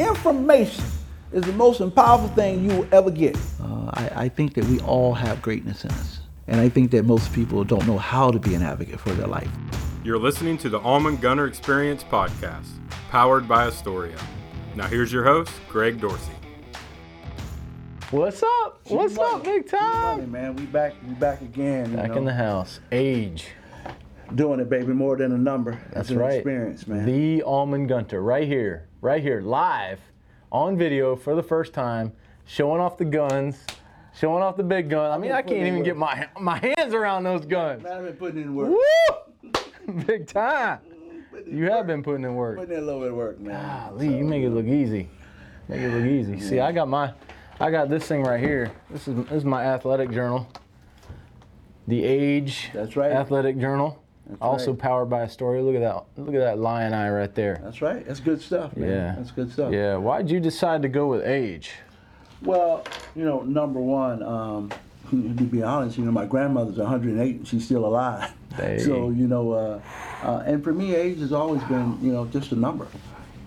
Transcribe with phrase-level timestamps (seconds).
[0.00, 0.84] information
[1.32, 3.36] is the most powerful thing you will ever get.
[3.62, 6.20] Uh, I, I think that we all have greatness in us.
[6.48, 9.28] And I think that most people don't know how to be an advocate for their
[9.28, 9.48] life.
[10.02, 12.66] You're listening to the Alvin Gunter Experience podcast,
[13.10, 14.16] powered by Astoria.
[14.74, 16.32] Now here's your host, Greg Dorsey.
[18.10, 18.80] What's up?
[18.88, 19.34] What's Money.
[19.34, 20.16] up, big time?
[20.18, 21.90] Money, man, we back, we back again.
[21.92, 22.16] you Back know.
[22.16, 22.80] in the house.
[22.90, 23.46] Age.
[24.34, 25.72] doing it, baby, more than a number.
[25.92, 26.34] That's It's an right.
[26.38, 27.06] Experience, man.
[27.06, 30.00] The Alvin Gunter, right here, right here, live
[30.52, 32.12] on video for the first time,
[32.44, 33.64] showing off the guns,
[34.14, 35.10] showing off the big gun.
[35.10, 37.82] I mean, I can't even get my my hands around those guns.
[37.82, 38.70] Man, I've been putting in work.
[38.70, 39.52] Woo!
[40.06, 40.78] Big time.
[41.46, 42.58] You have been putting in work.
[42.58, 43.56] Putting in a little bit of work, man.
[43.56, 45.08] Ah, Lee, you make it look easy.
[45.66, 46.38] Make it look easy.
[46.38, 47.12] See, I got my,
[47.58, 48.70] I got this thing right here.
[48.90, 50.46] This is this is my athletic journal.
[51.88, 52.70] The Age.
[52.72, 53.10] That's right.
[53.10, 54.00] Athletic journal.
[54.40, 54.80] Also right.
[54.80, 55.62] powered by a story.
[55.62, 56.22] Look at that.
[56.22, 57.60] Look at that lion eye right there.
[57.62, 58.06] That's right.
[58.06, 58.88] That's good stuff, man.
[58.88, 59.14] Yeah.
[59.16, 59.72] That's good stuff.
[59.72, 59.96] Yeah.
[59.96, 61.72] Why'd you decide to go with Age?
[62.42, 64.70] Well, you know, number one, um,
[65.10, 68.32] to be honest, you know, my grandmother's 108 and she's still alive.
[68.56, 68.78] Hey.
[68.78, 69.80] So, you know, uh,
[70.22, 72.86] uh, and for me, age has always been, you know, just a number.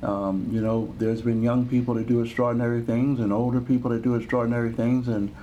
[0.01, 4.01] Um, you know, there's been young people that do extraordinary things and older people that
[4.01, 5.33] do extraordinary things, and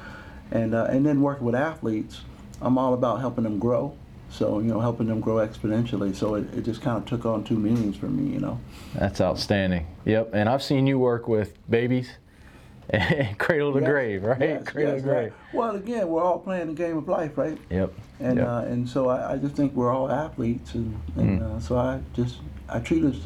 [0.51, 2.21] and uh, and then working with athletes,
[2.61, 3.97] I'm all about helping them grow.
[4.31, 6.15] So, you know, helping them grow exponentially.
[6.15, 8.61] So it, it just kind of took on two meanings for me, you know.
[8.95, 9.87] That's outstanding.
[10.05, 10.31] Yep.
[10.33, 12.11] And I've seen you work with babies,
[12.91, 14.41] and cradle to Yes, grave, right?
[14.41, 15.23] yes, cradle yes, to grave.
[15.25, 15.33] right.
[15.53, 17.59] Well, again, we're all playing the game of life, right?
[17.71, 17.93] Yep.
[18.21, 18.47] And yep.
[18.49, 21.57] uh, and so I, I just think we're all athletes, and, and Mm.
[21.57, 22.37] uh, so I just
[22.69, 23.17] I treat us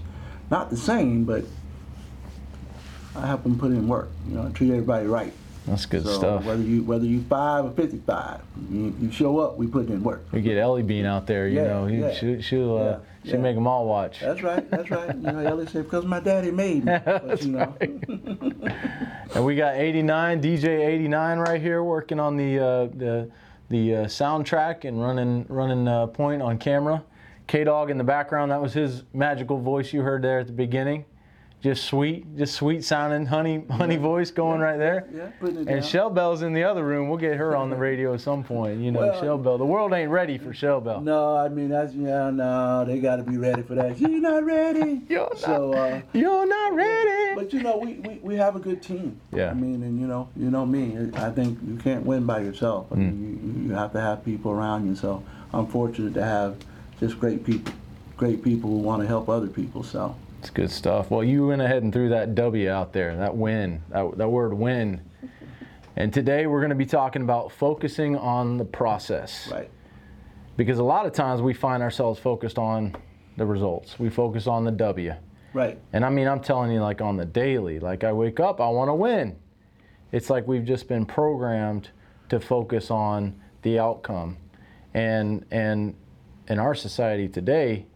[0.50, 1.44] not the same, but
[3.16, 4.08] I help them put in work.
[4.28, 5.32] You know, I treat everybody right.
[5.66, 6.44] That's good so stuff.
[6.44, 10.02] whether you whether you five or fifty five, you, you show up, we put in
[10.02, 10.22] work.
[10.30, 11.86] We get Ellie Bean out there, you Yeah, know.
[11.86, 12.12] He, yeah.
[12.12, 13.40] she, she'll uh, she'll yeah.
[13.40, 14.20] make them all watch.
[14.20, 14.70] That's right.
[14.70, 15.14] That's right.
[15.14, 16.92] You know, Ellie said because my daddy made me.
[17.04, 17.74] But, you know,
[19.34, 23.30] And we got 89, DJ 89 right here working on the uh, the
[23.70, 27.02] the uh, soundtrack and running running uh, point on camera.
[27.46, 30.52] K Dog in the background, that was his magical voice you heard there at the
[30.52, 31.04] beginning.
[31.64, 35.08] Just sweet, just sweet sounding honey honey voice going right there.
[35.10, 35.82] yeah, putting it And down.
[35.82, 37.08] Shell Bell's in the other room.
[37.08, 38.80] We'll get her on the radio at some point.
[38.82, 39.56] You know, Well- Shell Bell.
[39.56, 41.00] The world ain't ready for Shell Bell.
[41.00, 43.98] No, I mean that's yeah, no, they got to be ready for that.
[43.98, 45.00] You're not ready.
[45.08, 45.72] You're not- so.
[45.72, 47.34] Uh, You're not ready.
[47.34, 49.18] But you know, we, we, we have a good team.
[49.32, 49.50] Yeah.
[49.50, 50.98] I mean, and you know, you know me.
[51.14, 52.88] I think you can't win by yourself.
[52.92, 53.62] I Mm.
[53.62, 54.96] you, you have to have people around you.
[54.96, 55.22] So
[55.54, 56.56] I'm fortunate to have
[57.00, 57.72] just great people,
[58.18, 59.82] great people who want to help other people.
[59.82, 61.10] So It's good stuff.
[61.10, 64.52] Well, you went ahead and threw that W out there, that win, that, that word
[64.52, 65.00] win.
[65.96, 69.48] And today we're going to be talking about focusing on the process.
[69.50, 69.70] right,
[70.58, 72.94] Because a lot of times we find ourselves focused on
[73.38, 73.98] the results.
[73.98, 75.14] We focus on the W.
[75.54, 78.60] right, And I mean, I'm telling you, like on the daily, like I wake up,
[78.60, 79.36] I want to win.
[80.12, 81.88] It's like we've just been programmed
[82.28, 84.36] to focus on the outcome.
[84.92, 85.94] And, and
[86.48, 87.86] in our society today,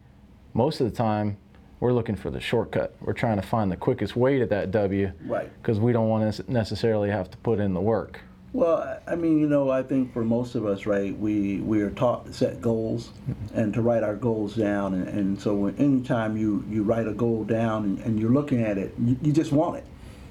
[0.55, 1.37] most of the time,
[1.81, 2.95] we're looking for the shortcut.
[3.01, 5.51] We're trying to find the quickest way to that W right.
[5.63, 8.21] because we don't want to necessarily have to put in the work.
[8.53, 11.91] Well, I mean, you know, I think for most of us, right, we, we are
[11.91, 13.11] taught to set goals
[13.55, 14.95] and to write our goals down.
[14.95, 18.63] And, and so when, anytime you, you write a goal down and, and you're looking
[18.63, 19.85] at it, you, you just want it.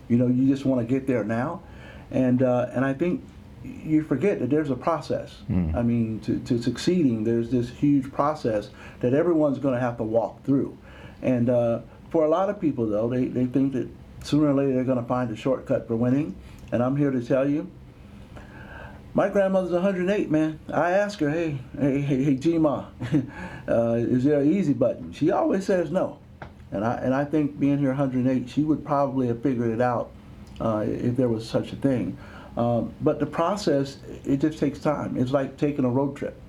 [0.10, 1.62] You know, you just want to get there now.
[2.10, 3.24] And, uh, and I think
[3.64, 5.36] you forget that there's a process.
[5.76, 8.70] I mean, to, to succeeding, there's this huge process
[9.02, 10.78] that everyone's going to have to walk through.
[11.22, 13.88] And uh, for a lot of people, though, they, they think that
[14.24, 16.36] sooner or later they're going to find a shortcut for winning.
[16.72, 17.70] And I'm here to tell you,
[19.14, 20.60] my grandmother's 108, man.
[20.72, 22.86] I ask her, hey, hey, hey, hey, G-Ma,
[23.68, 25.12] uh, is there an easy button?
[25.12, 26.20] She always says no.
[26.72, 30.12] And I, and I think being here 108, she would probably have figured it out
[30.60, 32.18] uh, if there was such a thing.
[32.58, 35.18] Um, but the process, it just takes time.
[35.18, 36.40] It's like taking a road trip.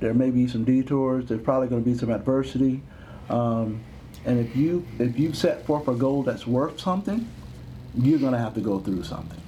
[0.00, 1.26] There may be some detours.
[1.26, 2.82] There's probably going to be some adversity.
[3.30, 3.80] Um,
[4.24, 7.26] and if you if you set forth a goal that's worth something,
[7.96, 9.40] you're going to have to go through something.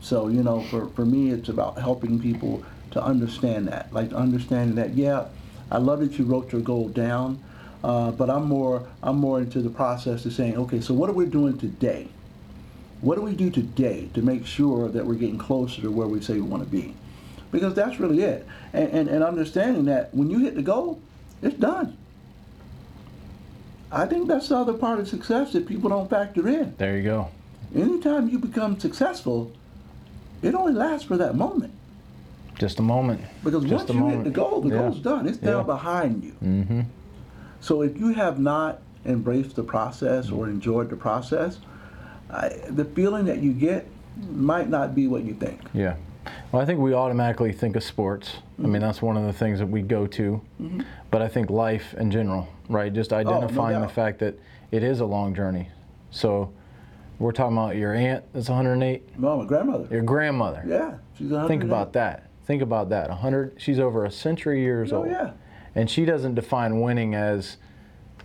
[0.00, 3.92] So, you know, for, for me, it's about helping people to understand that.
[3.92, 5.26] Like understanding that, yeah,
[5.70, 7.42] I love that you wrote your goal down,
[7.84, 11.14] uh, but I'm more I'm more into the process of saying, okay, so what are
[11.14, 12.08] we doing today?
[13.00, 16.20] What do we do today to make sure that we're getting closer to where we
[16.20, 16.94] say we want to be?
[17.52, 18.46] Because that's really it.
[18.72, 21.00] And, and, and understanding that when you hit the goal,
[21.42, 21.96] it's done.
[23.90, 26.74] I think that's the other part of success that people don't factor in.
[26.76, 27.28] There you go.
[27.74, 29.50] Anytime you become successful,
[30.42, 31.72] it only lasts for that moment.
[32.58, 33.20] Just a moment.
[33.44, 34.16] Because Just once a you moment.
[34.18, 34.78] hit the goal, the Yeah.
[34.78, 35.26] goal's done.
[35.28, 35.50] It's Yeah.
[35.52, 36.32] down behind you.
[36.44, 36.80] Mm-hmm.
[37.60, 41.58] So if you have not embraced the process or enjoyed the process,
[42.30, 43.86] I, the feeling that you get
[44.34, 45.60] might not be what you think.
[45.72, 45.94] Yeah.
[46.52, 48.36] Well, I think we automatically think of sports.
[48.58, 48.80] I mean, mm-hmm.
[48.82, 50.40] that's one of the things that we go to.
[50.60, 50.80] Mm-hmm.
[51.10, 52.92] But I think life in general, right?
[52.92, 54.38] Just oh, identifying the fact that
[54.70, 55.68] it is a long journey.
[56.10, 56.52] So
[57.18, 59.88] we're talking about your aunt that's 108, No, my grandmother.
[59.90, 60.64] your grandmother.
[60.66, 61.48] Yeah, she's 100.
[61.48, 62.30] Think about that.
[62.46, 63.10] Think about that.
[63.10, 63.54] 100.
[63.58, 65.06] She's over a century years old.
[65.06, 65.16] Oh old.
[65.16, 65.32] yeah.
[65.74, 67.58] And she doesn't define winning as,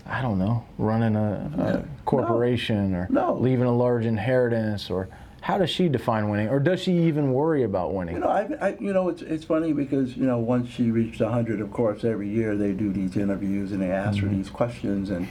[0.05, 3.33] I don't know, running a, a corporation or No.
[3.33, 5.09] leaving a large inheritance or
[5.43, 6.47] how does she define winning?
[6.47, 8.15] Or does she even worry about winning?
[8.15, 11.19] You know, I, I, you know, it's it's funny because you know once she reached
[11.19, 14.37] 100, of course, every year they do these interviews and they ask her mm-hmm.
[14.37, 15.27] these questions, and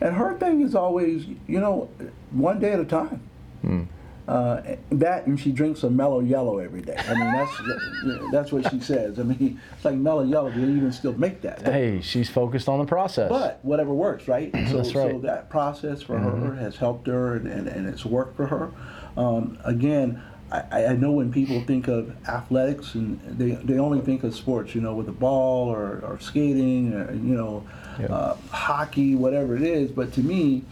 [0.00, 1.88] and her thing is always, you know,
[2.32, 3.20] one day at a time.
[3.60, 3.82] Hmm.
[4.26, 6.96] Uh, that and she drinks a mellow yellow every day.
[6.96, 9.20] I mean, that's that's what she says.
[9.20, 10.50] I mean, it's like mellow yellow.
[10.50, 11.62] Do they even still make that?
[11.62, 13.28] But- hey, she's focused on the process.
[13.28, 14.50] but whatever works, right?
[14.68, 15.12] So, That's right.
[15.12, 16.46] so that process for mm-hmm.
[16.46, 18.72] her has helped her, and, and, and it's worked for her.
[19.16, 24.24] Um, again, I, I know when people think of athletics, and they, they only think
[24.24, 27.64] of sports, you know, with the ball or, or skating, or, you know,
[27.98, 28.06] Yeah.
[28.06, 29.90] uh, hockey, whatever it is.
[29.90, 30.62] But to me,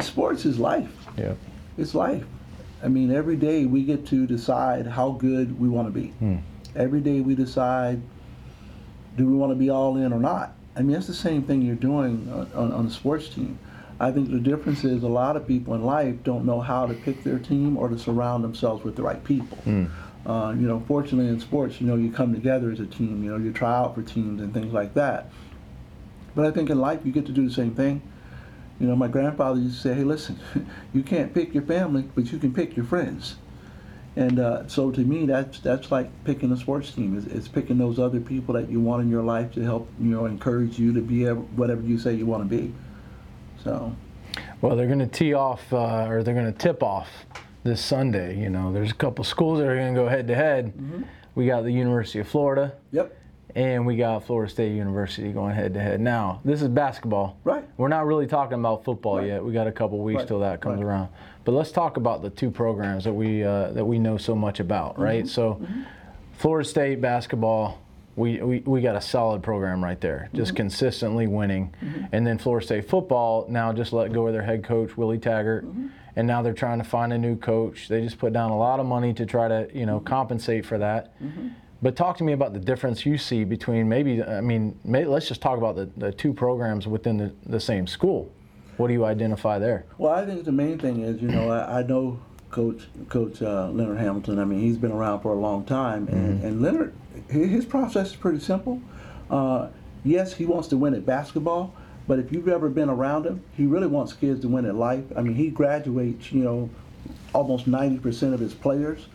[0.00, 0.90] sports is life.
[1.16, 1.34] yeah.
[1.78, 2.24] It's life.
[2.82, 6.12] I mean, every day we get to decide how good we want to be.
[6.76, 8.00] Every day we decide,
[9.16, 10.52] do we want to be all in or not?
[10.76, 13.58] I mean, it's the same thing you're doing on, on, on a sports team.
[14.02, 16.94] I think the difference is a lot of people in life don't know how to
[16.94, 19.58] pick their team or to surround themselves with the right people.
[20.26, 23.22] Uh, you know, fortunately in sports, you know, you come together as a team.
[23.22, 25.30] You know, you try out for teams and things like that.
[26.34, 28.02] But I think in life you get to do the same thing.
[28.80, 30.40] You know, my grandfather used to say, "Hey, listen,
[30.92, 33.36] you can't pick your family, but you can pick your friends."
[34.16, 37.16] And uh, so, to me, that's that's like picking a sports team.
[37.16, 40.10] It's, it's picking those other people that you want in your life to help, you
[40.10, 42.74] know, encourage you to be whatever you say you want to be.
[43.64, 43.94] So,
[44.60, 47.08] Well, they're going to tee off, uh, or they're going to tip off
[47.64, 48.38] this Sunday.
[48.40, 50.72] You know, there's a couple schools that are going to go head to head.
[51.34, 53.16] We got the University of Florida, yep,
[53.54, 56.00] and we got Florida State University going head to head.
[56.00, 57.38] Now, this is basketball.
[57.44, 57.64] Right.
[57.78, 59.28] We're not really talking about football Right.
[59.28, 59.44] yet.
[59.44, 60.28] We got a couple weeks Right.
[60.28, 60.86] till that comes Right.
[60.86, 61.08] around.
[61.44, 64.60] But let's talk about the two programs that we uh, that we know so much
[64.60, 65.02] about, Mm-hmm.
[65.02, 65.28] right?
[65.28, 65.60] So,
[66.34, 67.78] Florida State basketball.
[68.14, 70.56] We, we, we got a solid program right there, just Mm-hmm.
[70.56, 71.74] consistently winning.
[72.12, 75.64] And then Florida State football now just let go of their head coach, Willie Taggart.
[75.66, 75.86] Mm-hmm.
[76.16, 77.88] And now they're trying to find a new coach.
[77.88, 80.06] They just put down a lot of money to try to, you know, Mm-hmm.
[80.08, 81.14] compensate for that.
[81.80, 85.26] But talk to me about the difference you see between maybe, I mean, may, let's
[85.26, 88.30] just talk about the, the two programs within the, the same school.
[88.76, 89.84] What do you identify there?
[89.98, 92.20] Well, I think the main thing is, you know, I, I know
[92.52, 94.38] Coach Coach uh, Leonard Hamilton.
[94.38, 96.94] I mean, he's been around for a long time, and, and Leonard,
[97.28, 98.80] his, process is pretty simple.
[99.28, 99.68] Uh,
[100.04, 101.74] yes, he wants to win at basketball,
[102.06, 105.04] but if you've ever been around him, he really wants kids to win at life.
[105.16, 106.70] I mean, he graduates, you know,
[107.32, 109.06] almost 90% of his players.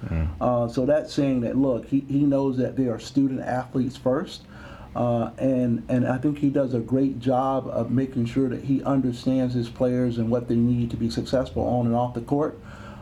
[0.41, 4.41] Uh, so that's saying that, look, he, he knows that they are student athletes first.
[4.95, 8.83] Uh, and, and I think he does a great job of making sure that he
[8.83, 12.57] understands his players and what they need to be successful on and off the court.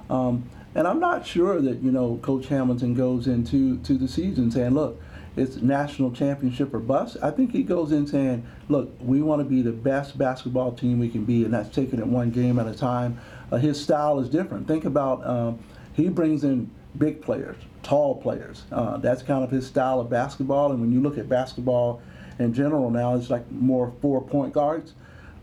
[0.09, 4.51] Um, and I'm not sure that, you know, Coach Hamilton goes into to the season
[4.51, 5.01] saying, look,
[5.37, 7.17] it's national championship or bust.
[7.21, 10.99] I think he goes in saying, look, we want to be the best basketball team
[10.99, 13.19] we can be, and that's taking it one game at a time.
[13.51, 14.67] Uh, his style is different.
[14.67, 15.59] Think about um,
[15.93, 18.63] he brings in big players, tall players.
[18.71, 20.71] Uh, that's kind of his style of basketball.
[20.71, 22.01] And when you look at basketball
[22.39, 24.93] in general now, it's like more four point guards.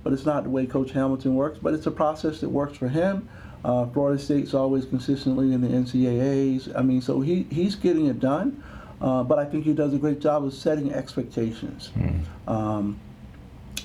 [0.03, 1.59] But it's not the way Coach Hamilton works.
[1.63, 3.29] But it's a process that works for him.
[3.65, 6.77] Uh, Florida State's always consistently in the NCAAs.
[6.77, 8.63] I mean, so he, he's getting it done.
[9.03, 11.91] Uh, but I think he does a great job of setting expectations.
[12.47, 13.01] Um,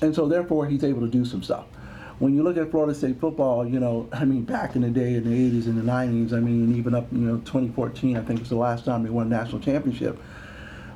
[0.00, 1.66] and so therefore he's able to do some stuff.
[2.20, 5.14] When you look at Florida State football, you know, I mean, back in the day,
[5.14, 8.40] in the 80s and the 90s, I mean, even up, you know, 2014, I think
[8.40, 10.20] was the last time they won a national championship.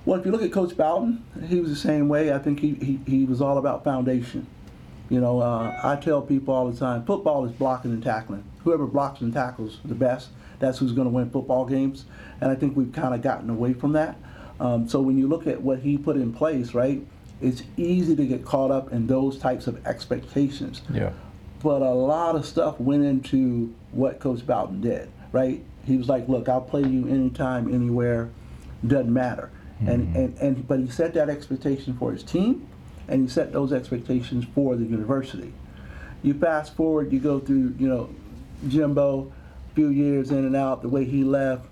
[0.05, 2.33] Well, if you look at Coach Bowden, he was the same way.
[2.33, 4.47] I think he, he, he was all about foundation.
[5.11, 8.45] You know, uh, I tell people all the time, football is blocking and tackling.
[8.64, 10.28] Whoever blocks and tackles the best,
[10.59, 12.04] that's who's going to win football games.
[12.40, 14.16] And I think we've kind of gotten away from that.
[14.61, 17.04] Um, so when you look at what he put in place, right,
[17.40, 20.83] it's easy to get caught up in those types of expectations.
[20.92, 21.12] Yeah.
[21.62, 25.62] But a lot of stuff went into what Coach Bowden did, right?
[25.85, 28.31] He was like, look, I'll play you anytime, anywhere,
[28.87, 29.50] doesn't matter.
[29.81, 32.69] And, and, and but he set that expectation for his team
[33.09, 35.52] and he set those expectations for the university.
[36.23, 38.11] You fast forward, you go through, you know,
[38.69, 39.33] Jimbo,
[39.75, 41.64] few years in and out, the way he left,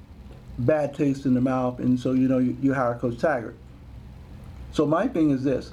[0.59, 3.57] bad taste in the mouth, and so you know you, you hire Coach Taggart.
[4.73, 5.73] So my thing is this: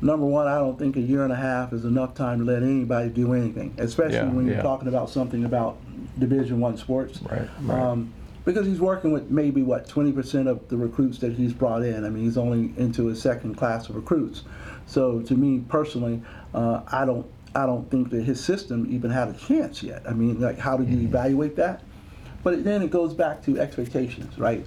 [0.00, 2.62] number one, I don't think a year and a half is enough time to let
[2.62, 4.62] anybody do anything, especially Yeah, when you're yeah.
[4.62, 5.78] talking about something about
[6.18, 7.20] Division One sports.
[7.22, 7.78] Right, right.
[7.80, 8.12] Um,
[8.44, 12.06] because he's working with maybe what 20% of the recruits that he's brought in.
[12.06, 14.42] I mean, he's only into his second class of recruits.
[14.86, 16.22] So to me personally,
[16.54, 20.02] uh, I don't I don't think that his system even had a chance yet.
[20.06, 21.06] I mean, like how do you mm-hmm.
[21.06, 21.82] evaluate that?
[22.42, 24.64] But then it goes back to expectations, right?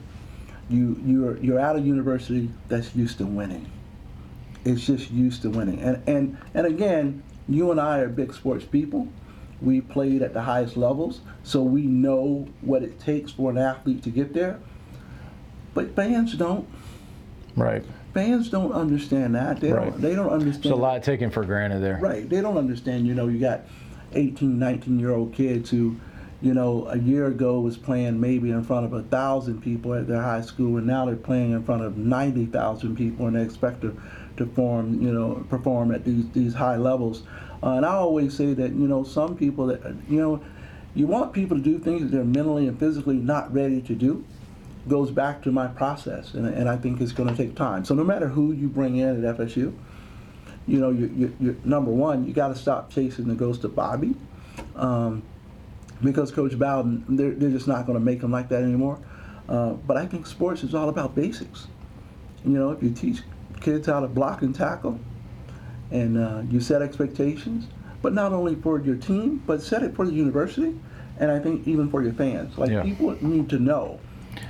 [0.70, 3.70] You you're you're at a university that's used to winning.
[4.66, 5.80] It's just used to winning.
[5.82, 9.08] And and and again, you and I are big sports people.
[9.62, 14.04] We played at the highest levels, so we know what it takes for an athlete
[14.04, 14.60] to get there.
[15.74, 16.68] But fans don't.
[17.56, 17.86] Right.
[18.14, 19.60] Fans don't understand that.
[19.62, 19.90] They Right.
[19.92, 20.02] don't.
[20.02, 20.64] They don't understand.
[20.66, 21.98] There's a lot taken for granted there.
[22.02, 22.30] Right.
[22.30, 23.62] They don't understand, you know, you got
[24.14, 25.96] 18, 19 year old kids who,
[26.42, 30.08] you know, a year ago was playing maybe in front of a thousand people at
[30.08, 33.82] their high school and now they're playing in front of 90,000 people and they expect
[33.82, 33.96] to,
[34.38, 37.24] to form, you know, perform at these, these high levels.
[37.64, 40.42] Uh, and I always say that, you know, some people that, you know,
[40.96, 44.26] you want people to do things that they're mentally and physically not ready to do
[44.88, 47.86] goes back to my process, and, and I think it's going to take time.
[47.86, 49.74] So no matter who you bring in at FSU,
[50.68, 53.76] you know, you, you, you number one, you got to stop chasing the ghost of
[53.76, 54.16] Bobby,
[54.76, 55.24] um,
[56.04, 59.00] because Coach Bowden, they're, they're just not going to make him like that anymore.
[59.48, 61.68] Uh, but I think sports is all about basics.
[62.44, 63.22] You know, if you teach
[63.60, 65.00] kids how to block and tackle,
[65.92, 67.68] and uh, you set expectations,
[68.02, 70.74] but not only for your team, but set it for the university,
[71.20, 72.58] and I think even for your fans.
[72.58, 72.82] Like Yeah.
[72.82, 74.00] people need to know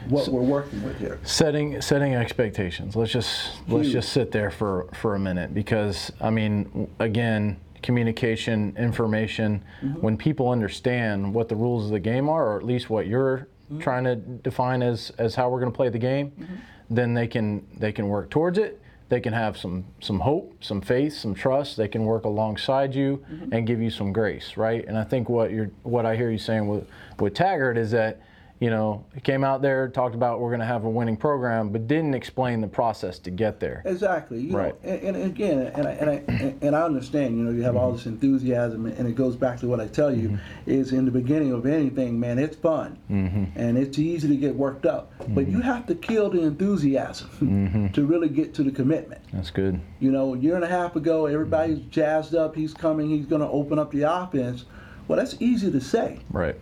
[0.10, 1.20] what we're working with here.
[1.24, 2.96] setting setting expectations.
[2.96, 8.76] Let's just let's just sit there for for a minute because i mean again communication
[8.78, 10.00] information mm-hmm.
[10.02, 13.48] when people understand what the rules of the game are or at least what you're
[13.72, 13.80] mm-hmm.
[13.80, 16.56] trying to define as as how we're going to play the game mm-hmm.
[16.90, 18.80] then they can they can work towards it.
[19.10, 21.76] They can have some some hope some faith some trust.
[21.76, 24.86] They can work alongside you and give you some grace right?
[24.88, 26.88] And i think what you're what i hear you saying with
[27.20, 28.22] with taggart is that
[28.62, 31.70] you know, he came out there, talked about we're going to have a winning program,
[31.70, 33.82] but didn't explain the process to get there.
[33.86, 34.40] Exactly.
[34.40, 34.84] You Right.
[34.84, 37.36] Know, and, and again, and I, and I and I understand.
[37.38, 38.12] You know, you have all this mm-hmm.
[38.12, 40.70] enthusiasm, and it goes back to what I tell you mm-hmm.
[40.70, 43.46] is in the beginning of anything, man, it's fun, mm-hmm.
[43.60, 48.06] and it's easy to get worked up, but you have to kill the enthusiasm to
[48.06, 49.22] really get to the commitment.
[49.34, 49.82] That's good.
[50.00, 52.56] You know, a year and a half ago, everybody's jazzed up.
[52.56, 53.10] He's coming.
[53.10, 54.66] He's going to open up the offense.
[55.08, 56.20] Well, that's easy to say.
[56.30, 56.56] Right.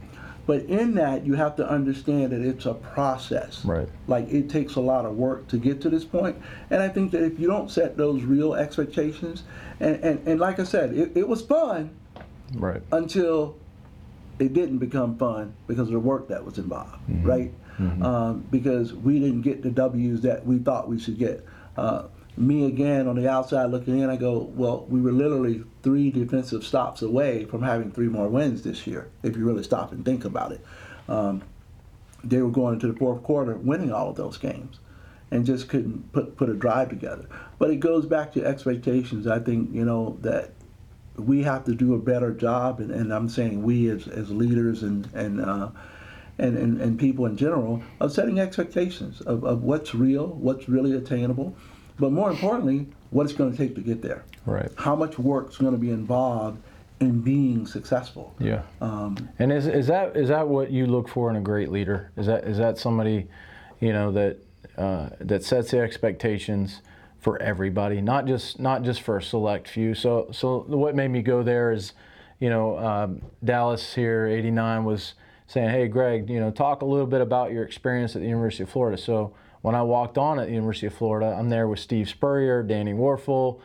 [0.50, 3.64] But in that, you have to understand that it's a process.
[3.64, 3.88] Right.
[4.08, 6.38] Like it takes a lot of work to get to this point.
[6.72, 9.44] And I think that if you don't set those real expectations,
[9.80, 11.92] and, and, and like I said, it, it was fun
[12.56, 12.82] Right.
[12.92, 13.58] until
[14.40, 17.54] it didn't become fun because of the work that was involved, right?
[17.78, 21.46] Um, because we didn't get the W's that we thought we should get.
[21.78, 22.06] Uh,
[22.38, 26.64] me again on the outside looking in, I go, well, we were literally three defensive
[26.64, 30.26] stops away from having three more wins this year, if you really stop and think
[30.26, 30.66] about it.
[31.08, 31.42] Um,
[32.24, 34.80] they were going into the fourth quarter winning all of those games
[35.32, 37.28] and just couldn't put, put a drive together.
[37.58, 39.28] But it goes back to expectations.
[39.28, 40.52] I think, you know, that
[41.18, 44.84] we have to do a better job, and, and I'm saying we as, as leaders
[44.84, 45.70] and and, uh,
[46.38, 50.94] and and and people in general of setting expectations of, of what's real, what's really
[50.96, 51.56] attainable,
[52.00, 54.24] but more importantly, what it's going to take to get there.
[54.46, 54.70] Right.
[54.78, 56.62] How much work's going to be involved
[57.00, 58.36] in being successful.
[58.40, 58.64] Yeah.
[58.82, 62.12] Um, And is, is that is that what you look for in a great leader?
[62.18, 63.28] Is that is that somebody,
[63.80, 64.38] you know, that
[64.78, 66.82] uh, that sets the expectations
[67.20, 69.94] for everybody, not just not just for a select few.
[69.94, 71.94] So so what made me go there is,
[72.40, 75.14] you know, um, Dallas here, '89 was
[75.48, 78.64] saying, hey Greg, you know, talk a little bit about your experience at the University
[78.64, 78.98] of Florida.
[78.98, 82.64] So when I walked on at the University of Florida, I'm there with Steve Spurrier,
[82.64, 83.60] Danny Wuerffel,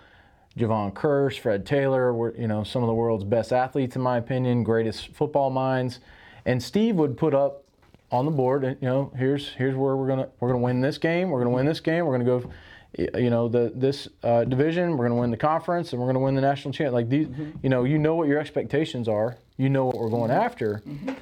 [0.58, 4.18] Jevon Kearse, Fred Taylor, were you know some of the world's best athletes in my
[4.18, 6.00] opinion, greatest football minds,
[6.44, 7.64] and Steve would put up
[8.10, 10.98] on the board, and you know here's here's where we're gonna we're gonna win this
[10.98, 12.50] game, we're gonna win this game, we're gonna go,
[13.18, 16.34] you know the this uh, division, we're gonna win the conference, and we're gonna win
[16.34, 16.92] the national champ.
[16.92, 17.50] Like these, mm-hmm.
[17.62, 20.40] you know you know what your expectations are, you know what we're going mm-hmm.
[20.40, 21.14] after, mm-hmm.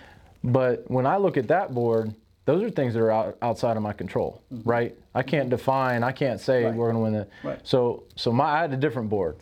[0.45, 2.15] but when I look at that board.
[2.45, 4.97] Those are things that are out, outside of my control, right?
[5.15, 6.03] I can't define.
[6.03, 6.75] I can't say Right.
[6.75, 7.31] we're going to win it.
[7.45, 7.61] Right.
[7.63, 9.37] So, so my I had a different board.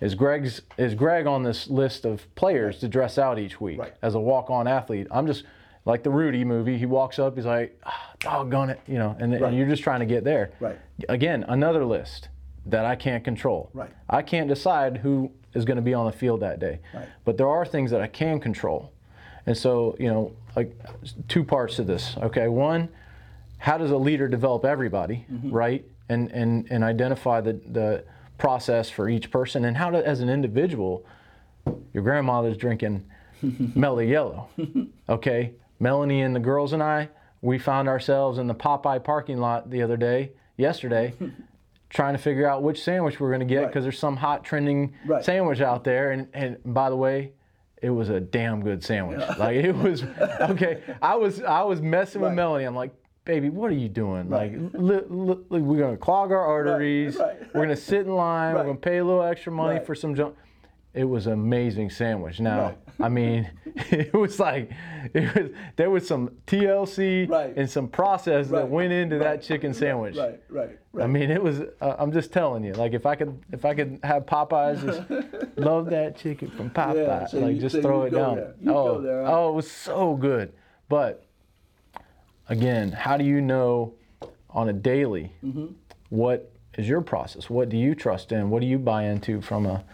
[0.00, 3.94] Is Greg's is Greg on this list of players to dress out each week Right.
[4.02, 5.06] as a walk-on athlete?
[5.10, 5.44] I'm just
[5.86, 6.76] like the Rudy movie.
[6.76, 9.42] He walks up, he's like, ah, doggone it, you know, and, Right.
[9.44, 10.50] and you're just trying to get there.
[10.60, 10.78] Right.
[11.08, 12.28] Again, another list
[12.66, 13.70] that I can't control.
[13.72, 13.90] Right.
[14.10, 16.80] I can't decide who is going to be on the field that day.
[16.94, 17.06] Right.
[17.24, 18.92] But there are things that I can control.
[19.46, 20.72] And so, you know, like
[21.28, 22.16] two parts to this.
[22.18, 22.88] Okay, one,
[23.58, 25.50] how does a leader develop everybody, mm-hmm.
[25.50, 25.84] right?
[26.08, 28.04] And and and identify the the
[28.38, 31.04] process for each person and how to, as an individual,
[31.92, 33.04] your grandmother's drinking
[33.74, 34.48] Mellow Yellow.
[35.08, 37.08] Okay, Melanie and the girls and I,
[37.40, 41.14] we found ourselves in the Popeye parking lot the other day, yesterday,
[41.90, 43.66] trying to figure out which sandwich we're going to get Right.
[43.68, 45.24] because there's some hot trending Right.
[45.24, 46.10] sandwich out there.
[46.12, 47.32] And, and by the way,
[47.82, 49.20] it was a damn good sandwich.
[49.38, 50.02] Like it was
[50.40, 50.82] okay.
[51.02, 52.64] I was I was messing with Melanie.
[52.64, 52.92] I'm like,
[53.24, 54.28] baby, what are you doing?
[54.28, 54.52] Right.
[54.52, 57.16] Like, li- li- li- we're gonna clog our arteries.
[57.16, 57.36] right.
[57.54, 58.54] We're gonna sit in line.
[58.54, 59.86] We're gonna pay a little extra money Right.
[59.86, 60.34] for some junk.
[60.94, 62.40] It was an amazing sandwich.
[62.40, 62.78] Now, Right.
[63.00, 63.48] I mean,
[63.90, 64.70] it was like
[65.14, 67.56] it was, there was some TLC Right.
[67.56, 70.16] and some process that went into that chicken sandwich.
[70.16, 71.04] Right, right, right.
[71.04, 71.60] I mean, it was.
[71.80, 72.72] Uh, I'm just telling you.
[72.72, 77.06] Like, if I could, if I could have Popeyes, just love that chicken from Popeye.
[77.06, 78.54] Yeah, so like, you- just so throw it down.
[78.66, 79.32] oh, there, huh?
[79.44, 80.52] oh, it was so good.
[80.88, 81.24] But
[82.48, 83.94] again, how do you know
[84.50, 85.66] on a daily Mm-hmm.
[86.08, 87.48] what is your process?
[87.50, 88.50] What do you trust in?
[88.50, 89.84] What do you buy into from a,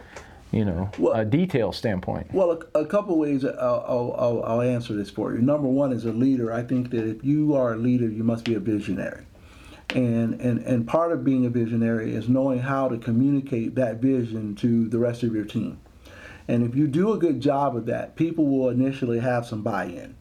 [0.54, 2.32] you know, Well- a detail standpoint?
[2.32, 5.42] Well, a, a couple ways I'll, I'll, I'll, answer this for you.
[5.42, 8.44] Number one, as a leader, I think that if you are a leader, you must
[8.44, 9.26] be a visionary.
[9.90, 14.54] And, and, and part of being a visionary is knowing how to communicate that vision
[14.56, 15.78] to the rest of your team.
[16.48, 19.84] And if you do a good job of that, people will initially have some buy
[19.86, 20.16] in.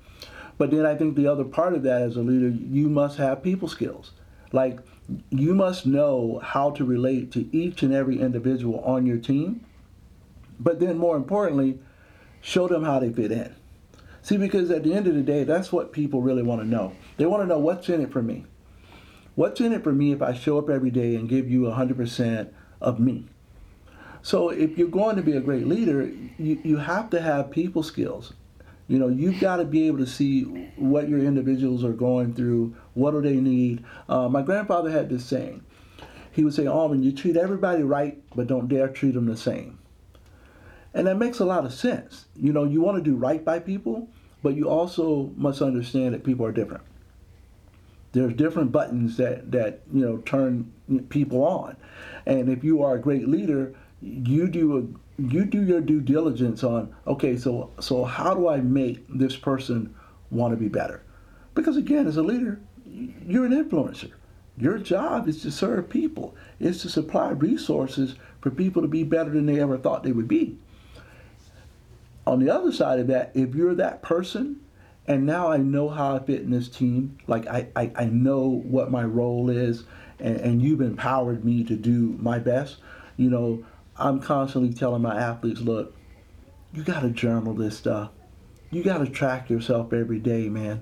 [0.58, 3.44] But then I think the other part of that as a leader, you must have
[3.44, 4.12] people skills.
[4.52, 4.80] Like
[5.30, 9.66] you must know how to relate to each and every individual on your team.
[10.64, 11.80] But then more importantly,
[12.42, 13.54] show them how they fit in.
[14.22, 16.94] See, because at the end of the day, that's what people really want to know.
[17.18, 18.46] They want to know what's in it for me.
[19.36, 22.50] What's in it for me if I show up every day and give you 100%
[22.80, 23.26] of me?
[24.22, 27.84] So if you're going to be a great leader, you, you have to have people
[27.84, 28.32] skills.
[28.88, 30.44] You know, you've got to be able to see
[30.78, 33.84] what your individuals are going through, what do they need.
[34.08, 35.64] Uh, my grandfather had this saying.
[36.32, 39.80] He would say, Alvin, you treat everybody right, but don't dare treat them the same.
[40.94, 42.26] And that makes a lot of sense.
[42.36, 44.08] You know, you want to do right by people,
[44.44, 46.84] but you also must understand that people are different.
[48.12, 50.72] There's different buttons that, that you know turn
[51.10, 51.76] people on,
[52.28, 56.64] and if you are a great leader, you do a, you do your due diligence
[56.64, 59.96] on okay, so so how do I make this person
[60.30, 61.02] want to be better?
[61.56, 64.12] Because again, as a leader, you're an influencer.
[64.58, 66.36] Your job is to serve people.
[66.60, 70.28] It's to supply resources for people to be better than they ever thought they would
[70.28, 70.60] be
[72.26, 74.62] on the other side of that, if you're that person,
[75.08, 78.48] and now I know how I fit in this team, like I, I, I know
[78.48, 79.84] what my role is,
[80.20, 82.78] and, and you've empowered me to do my best,
[83.18, 83.66] you know,
[83.98, 85.96] I'm constantly telling my athletes, look,
[86.74, 88.10] you got to journal this stuff.
[88.72, 90.82] You got to track yourself every day, man.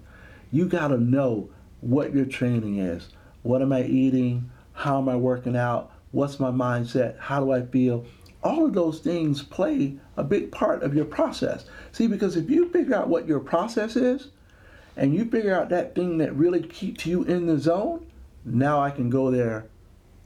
[0.52, 1.50] You got to know
[1.82, 3.10] what your training is.
[3.42, 4.50] What am I eating?
[4.72, 5.92] How am I working out?
[6.12, 7.20] What's my mindset?
[7.20, 8.06] How do I feel?
[8.44, 11.66] All of those things play a big part of your process.
[11.92, 14.30] See, because if you figure out what your process is
[14.98, 18.06] and you figure out that thing that really keeps you in the zone,
[18.44, 19.66] now I can go there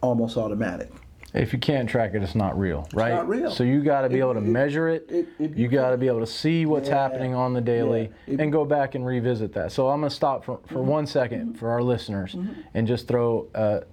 [0.02, 0.92] almost automatic.
[1.34, 3.10] If you can't track it, it's not real, right?
[3.12, 3.52] It's not real.
[3.52, 5.10] So you got to be If- able to if- measure it.
[5.38, 6.96] if- you got to be able to see what's Yeah.
[7.02, 8.38] happening on the daily Yeah.
[8.40, 9.74] And go back and revisit that.
[9.74, 10.88] So I'm going to stop for, for Mm-hmm.
[10.88, 12.38] one second for our listeners
[12.74, 13.84] and just throw an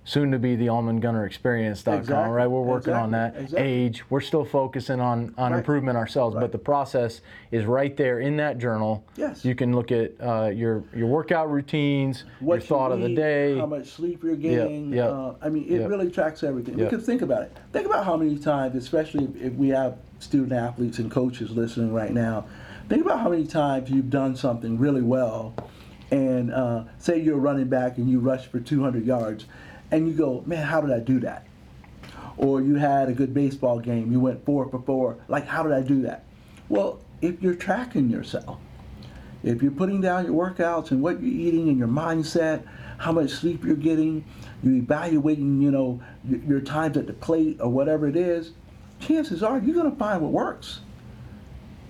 [0.05, 2.33] Soon to be the almondgunnerexperience.com, Exactly.
[2.33, 2.49] right?
[2.49, 3.37] We're working on that.
[3.37, 3.61] Exactly.
[3.61, 5.59] Age, we're still focusing on, on Right.
[5.59, 6.41] improvement ourselves, Right.
[6.41, 7.21] but the process
[7.53, 9.05] is right there in that journal.
[9.17, 9.45] Yes.
[9.45, 13.15] You can look at uh, your your workout routines, what your thought you of the
[13.15, 13.57] day.
[13.57, 14.93] how much sleep you're getting.
[14.93, 15.89] yep, Uh, I mean, it yep.
[15.89, 16.81] really tracks everything.
[16.81, 16.91] Yep.
[16.91, 17.57] Because think about it.
[17.73, 21.93] Think about how many times, especially if, if we have student athletes and coaches listening
[21.93, 22.47] right now.
[22.89, 25.55] Think about how many times you've done something really well,
[26.11, 29.47] and uh, say you're running back and you rush for 200 yards,
[29.91, 31.47] and you go, man, how did I do that?
[32.37, 35.19] Or you had a good baseball game, you went four for four.
[35.29, 36.25] Like, how did I do that?
[36.69, 38.59] Well, if you're tracking yourself,
[39.43, 42.65] if you're putting down your workouts and what you're eating and your mindset,
[42.99, 44.25] how much sleep you're getting,
[44.63, 48.53] you're evaluating, you know, your, your times at the plate or whatever it is,
[49.01, 50.81] chances are you're going to find what works.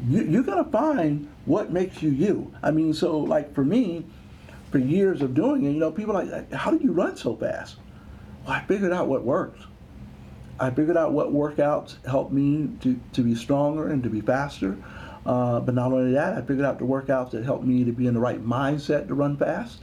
[0.08, 2.52] You, you're going to find what makes you you.
[2.62, 4.04] I mean, so like for me,
[4.70, 7.76] for years of doing it, you know, people like, how do you run so fast?
[8.44, 9.60] Well, I figured out what works.
[10.58, 14.76] I figured out what workouts help me to, to be stronger and to be faster.
[15.24, 18.06] Uh, but not only that, I figured out the workouts that help me to be
[18.06, 19.78] in the right mindset to run fast.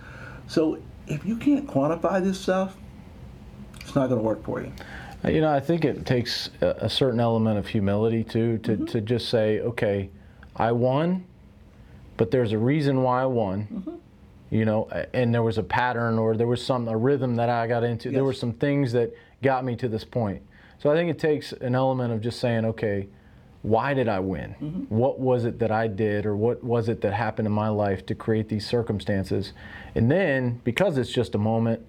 [0.47, 2.75] So if you can't quantify this stuff,
[3.81, 4.71] it's not going to work for you.
[5.27, 8.85] You know, I think it takes a, a certain element of humility too to, Mm-hmm.
[8.85, 10.09] to just say, okay,
[10.55, 11.25] I won,
[12.17, 13.67] but there's a reason why I won.
[13.71, 13.95] Mm-hmm.
[14.51, 17.67] You know, and there was a pattern or there was some a rhythm that I
[17.67, 18.09] got into.
[18.09, 20.41] There were some things that got me to this point.
[20.79, 23.07] So I think it takes an element of just saying, okay,
[23.61, 24.55] why did I win?
[24.59, 24.95] Mm-hmm.
[24.95, 28.05] What was it that I did or what was it that happened in my life
[28.07, 29.53] to create these circumstances?
[29.93, 31.85] And then because it's just a moment,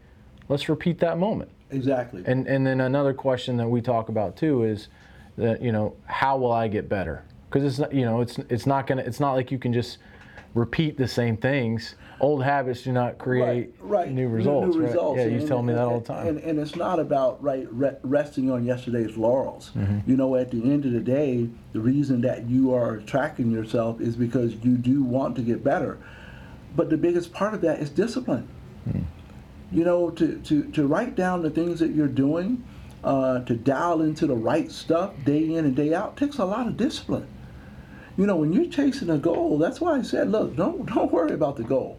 [0.51, 1.51] let's repeat that moment.
[1.71, 2.23] Exactly.
[2.27, 4.89] And and then another question that we talk about too is
[5.39, 7.25] that you know how will I get better?
[7.49, 9.99] Because it's not you know it's it's not gonna it's not like you can just
[10.53, 11.95] repeat the same things.
[12.19, 14.75] Old habits do not create right new results.
[14.75, 14.89] New right?
[14.89, 15.19] results.
[15.19, 16.27] Yeah, you And- tell me that all the time.
[16.27, 19.71] And, and it's not about right re- resting on yesterday's laurels.
[19.77, 20.11] Mm-hmm.
[20.11, 24.01] You know, at the end of the day, the reason that you are tracking yourself
[24.01, 25.99] is because you do want to get better.
[26.75, 28.49] But the biggest part of that is discipline.
[28.89, 29.05] Mm.
[29.73, 32.65] You know, to, to, to write down the things that you're doing,
[33.05, 36.67] uh, to dial into the right stuff day in and day out takes a lot
[36.67, 37.27] of discipline.
[38.17, 41.33] You know, when you're chasing a goal, that's why I said, look, don't don't worry
[41.33, 41.99] about the goal.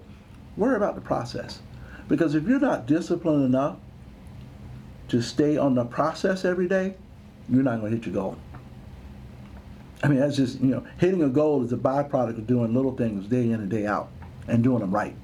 [0.57, 1.61] Worry about the process.
[2.07, 3.77] Because if you're not disciplined enough
[5.07, 6.95] to stay on the process every day,
[7.49, 8.37] you're not going to hit your goal.
[10.03, 12.95] I mean, that's just, you know, hitting a goal is a byproduct of doing little
[12.95, 14.09] things day in and day out
[14.47, 15.15] and doing them right.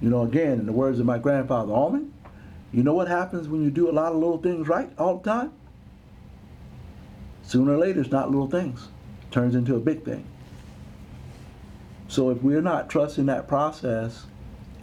[0.00, 2.12] You know, again, in the words of my grandfather, Alvin,
[2.72, 5.30] you know what happens when you do a lot of little things right all the
[5.30, 5.52] time?
[7.42, 8.88] Sooner or later, it's not little things.
[9.22, 10.26] It turns into a big thing.
[12.08, 14.26] So if we're not trusting that process,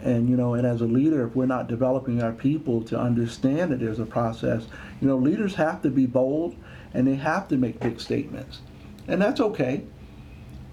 [0.02, 3.72] and you know, and as a leader, if we're not developing our people to understand
[3.72, 4.66] that there's a process,
[5.00, 6.56] you know, leaders have to be bold
[6.92, 8.60] and they have to make big statements,
[9.08, 9.84] and that's okay.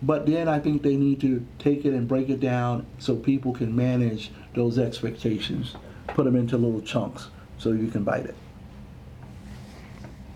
[0.04, 3.54] But then I think they need to take it and break it down so people
[3.54, 5.76] can manage those expectations,
[6.08, 8.36] put them into little chunks so you can bite it.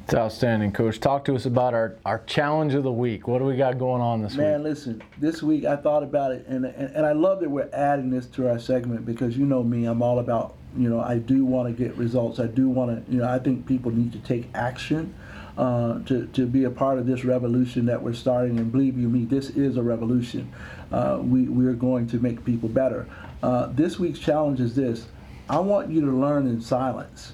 [0.04, 1.00] It's outstanding, Coach.
[1.00, 3.28] Talk to us about our, our challenge of the week.
[3.28, 4.54] What do we got going on this Man, week?
[4.54, 7.70] Man, listen, this week I thought about it, and, and, and I love that we're
[7.74, 11.18] adding this to our segment because you know me, I'm all about, you know, I
[11.18, 12.40] do want to get results.
[12.40, 15.16] I do want to, you know, I think people need to take action
[15.58, 18.58] uh, to, to be a part of this revolution that we're starting.
[18.58, 20.52] And believe you me, this is a revolution.
[20.92, 23.08] Uh, we, we're going to make people better.
[23.42, 25.08] Uh, this week's challenge is this
[25.50, 27.34] I want you to learn in silence.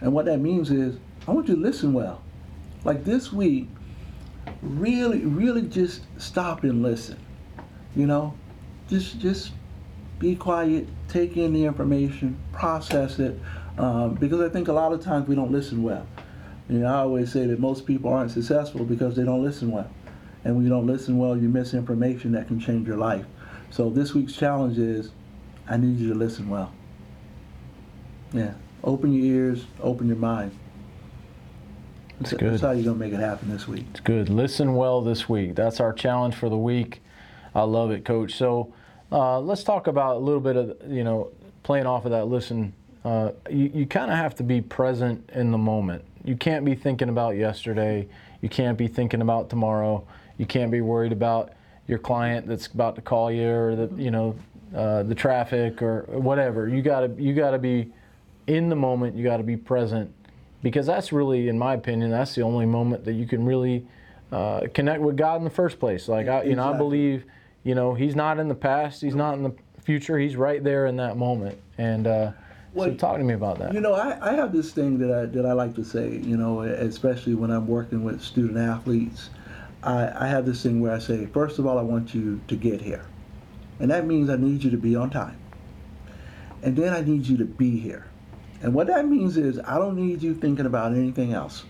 [0.00, 2.22] And what that means is, I want you to listen well.
[2.84, 3.68] Like this week,
[4.60, 7.18] really, really just stop and listen.
[7.96, 8.34] You know,
[8.88, 9.52] just just
[10.18, 13.38] be quiet, take in the information, process it,
[13.78, 16.06] um, because I think a lot of times we don't listen well.
[16.68, 19.90] You know, I always say that most people aren't successful because they don't listen well,
[20.44, 23.26] and when you don't listen well, you miss information that can change your life.
[23.70, 25.10] So this week's challenge is,
[25.68, 26.72] I need you to listen well.
[28.32, 30.52] Yeah, open your ears, open your mind.
[32.20, 32.60] That's That's good.
[32.60, 33.84] how you're gonna make it happen this week.
[33.90, 34.28] It's good.
[34.28, 35.54] Listen well this week.
[35.54, 37.02] That's our challenge for the week.
[37.54, 38.34] I love it, Coach.
[38.34, 38.72] So
[39.12, 41.30] uh, let's talk about a little bit of, you know,
[41.62, 42.72] playing off of that listen.
[43.04, 46.04] Uh, you you kind of have to be present in the moment.
[46.24, 48.08] You can't be thinking about yesterday.
[48.40, 50.06] You can't be thinking about tomorrow.
[50.38, 51.52] You can't be worried about
[51.86, 54.34] your client that's about to call you or the, you know,
[54.74, 56.68] uh, the traffic or whatever.
[56.68, 57.92] You gotta you gotta be
[58.46, 59.16] in the moment.
[59.16, 60.12] You gotta be present
[60.62, 63.86] because that's really, in my opinion, that's the only moment that you can really
[64.32, 66.08] uh, connect with God in the first place.
[66.08, 67.24] Like I, you know, I believe,
[67.62, 70.86] you know, He's not in the past, He's not in the future, He's right there
[70.86, 71.58] in that moment.
[71.78, 72.32] And uh,
[72.74, 73.72] so, Well, talk to me about that.
[73.72, 76.18] You know, I, I have this thing that I that I like to say.
[76.18, 79.30] You know, especially when I'm working with student athletes,
[79.82, 82.56] I, I have this thing where I say, first of all, I want you to
[82.56, 83.04] get here,
[83.78, 85.38] and that means I need you to be on time,
[86.62, 88.06] and then I need you to be here,
[88.62, 91.64] and what that means is I don't need you thinking about anything else.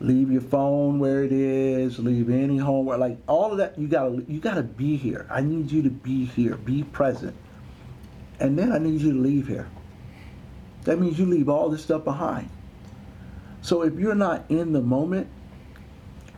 [0.00, 1.98] Leave your phone where it is.
[1.98, 3.78] Leave any homework, like all of that.
[3.78, 5.26] You gotta you gotta be here.
[5.30, 6.56] I need you to be here.
[6.56, 7.34] Be present,
[8.40, 9.68] and then I need you to leave here.
[10.84, 12.48] That means you leave all this stuff behind.
[13.62, 15.26] So if you're not in the moment,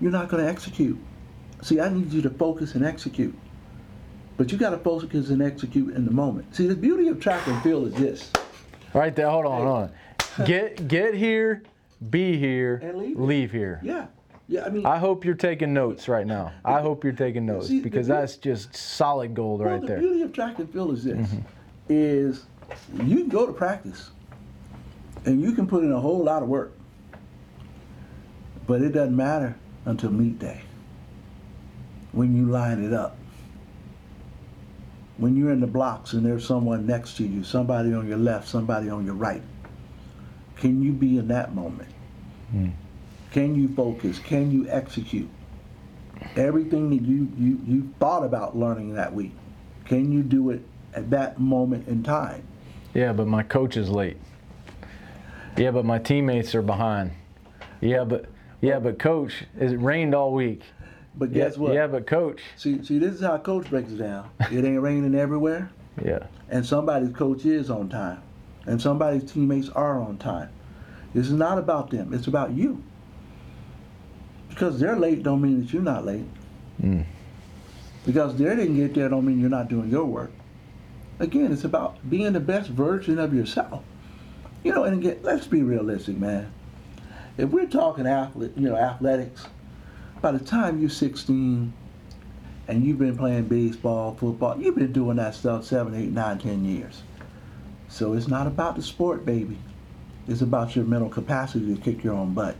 [0.01, 0.99] you're not going to execute.
[1.63, 3.37] See, I need you to focus and execute.
[4.37, 6.55] But you got to focus and execute in the moment.
[6.55, 8.31] See, the beauty of track and field is this.
[8.93, 9.91] right there, hold on, hold
[10.39, 10.47] on.
[10.47, 11.63] Get get here,
[12.11, 13.19] be here, And leave.
[13.19, 13.81] leave here.
[13.83, 14.07] Yeah.
[14.49, 16.53] Yeah, I mean, I hope you're taking notes right now.
[16.65, 19.97] I hope you're taking notes See, because that's just solid gold well, right the there.
[19.97, 21.41] The beauty of track and field is this, mm-hmm.
[21.89, 22.45] is
[23.03, 24.11] you can go to practice
[25.27, 26.73] and you can put in a whole lot of work,
[28.67, 30.63] but it doesn't matter until meet day
[32.13, 33.19] when you line it up.
[35.19, 38.49] When you're in the blocks and there's someone next to you, somebody on your left,
[38.49, 39.43] somebody on your right,
[40.57, 41.91] can you be in that moment?
[42.51, 42.71] Hmm.
[43.31, 44.19] Can you focus?
[44.19, 45.29] Can you execute?
[46.37, 49.33] everything that you, you, you thought about learning that week,
[49.85, 50.63] can you do it
[50.95, 52.43] at that moment in time?
[52.95, 54.17] Yeah, but my coach is late.
[55.57, 57.13] Yeah, but my teammates are behind.
[57.81, 58.27] Yeah, but
[58.61, 60.63] yeah, but coach, it rained all week.
[61.15, 61.73] But Yeah, guess what?
[61.75, 62.43] yeah, but coach.
[62.57, 64.29] See, see, this is how coach breaks it down.
[64.51, 65.71] It ain't raining everywhere,
[66.05, 68.21] Yeah, and somebody's coach is on time,
[68.67, 70.51] and somebody's teammates are on time.
[71.15, 72.13] This is not about them.
[72.13, 72.83] It's about you.
[74.51, 76.25] Because they're late don't mean that you're not late.
[76.83, 77.05] Mm.
[78.05, 80.31] Because they didn't get there don't mean you're not doing your work.
[81.19, 83.83] Again, it's about being the best version of yourself.
[84.67, 86.53] You know, and again, let's be realistic, man.
[87.39, 89.47] If we're talking athlete, you know, athletics,
[90.21, 91.73] by the time you're 16
[92.67, 96.65] and you've been playing baseball, football, you've been doing that stuff seven, eight, nine, ten
[96.65, 97.05] years.
[97.89, 99.57] So it's not about the sport, baby.
[100.27, 102.57] It's about your mental capacity to kick your own butt.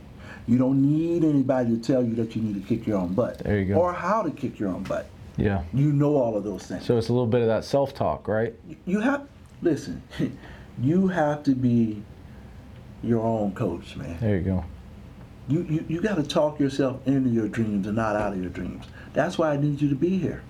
[0.47, 3.39] You don't need anybody to tell you that you need to kick your own butt.
[3.39, 3.81] There you go.
[3.81, 5.09] Or how to kick your own butt.
[5.35, 5.63] yeah.
[5.73, 6.85] You know all of those things.
[6.85, 8.55] So it's a little bit of that self-talk, right?
[8.85, 9.27] you have,
[9.61, 10.01] listen,
[10.81, 12.03] you have to be
[13.03, 14.17] your own coach, man.
[14.19, 14.65] There you go.
[15.47, 18.49] You, you, you got to talk yourself into your dreams and not out of your
[18.49, 18.85] dreams.
[19.13, 20.43] That's why I need you to be here.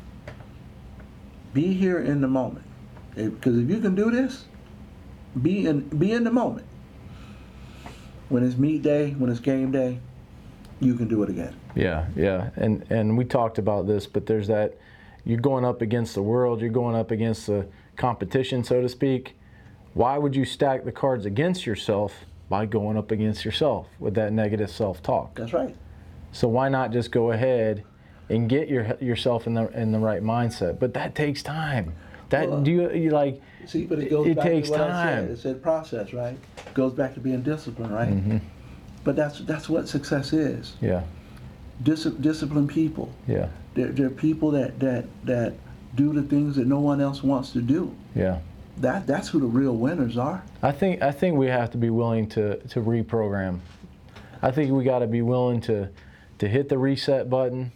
[1.54, 2.66] Be here in the moment.
[3.16, 4.46] Because if you can do this,
[5.42, 6.66] be in, be in the moment.
[8.30, 10.00] When it's meet day, when it's game day,
[10.80, 11.56] you can do it again.
[11.76, 14.78] Yeah, yeah, and and we talked about this, but there's that
[15.24, 19.37] you're going up against the world, you're going up against the competition, so to speak.
[19.98, 22.14] Why would you stack the cards against yourself
[22.50, 25.34] by going up against yourself with that negative self-talk?
[25.34, 25.76] That's right.
[26.32, 27.84] So why not just go ahead
[28.30, 30.78] and get your yourself in the in the right mindset?
[30.80, 31.96] But that takes time.
[32.30, 33.42] That Well, do you, you like?
[33.66, 35.24] See, but it goes It back takes to what I time.
[35.24, 35.32] said.
[35.32, 36.38] It said process, right?
[36.76, 38.10] goes back to being disciplined, right?
[38.14, 38.38] Mm-hmm.
[39.04, 40.74] But that's that's what success is.
[40.80, 41.02] Yeah,
[41.82, 43.10] Dis- disciplined people.
[43.28, 45.54] yeah, They're, they're people that, that that
[45.96, 47.96] do the things that no one else wants to do.
[48.16, 48.40] yeah.
[48.80, 50.44] That that's who the real winners are.
[50.62, 53.60] I think I think we have to be willing to to reprogram.
[54.42, 55.90] I think we got to be willing to
[56.40, 57.72] to hit the reset button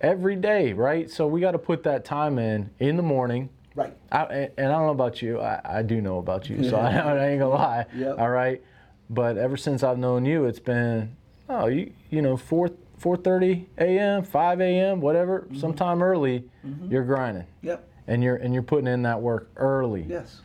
[0.00, 1.10] every day, right?
[1.10, 3.48] So we got to put that time in in the morning.
[3.74, 3.92] Right.
[4.12, 5.40] I, and I don't know about you.
[5.40, 7.86] I, I do know about you, so I, I ain't gonna lie.
[7.96, 8.18] Yep.
[8.18, 8.62] All right.
[9.10, 11.16] But ever since I've known you, it's been
[11.48, 12.70] oh you you know four
[13.02, 15.58] 4:30 a.m., 5 a.m., whatever, Mm-hmm.
[15.58, 16.44] sometime early,
[16.88, 17.86] you're grinding Yep.
[18.06, 20.04] And you're and you're putting in that work early.
[20.08, 20.40] Yes.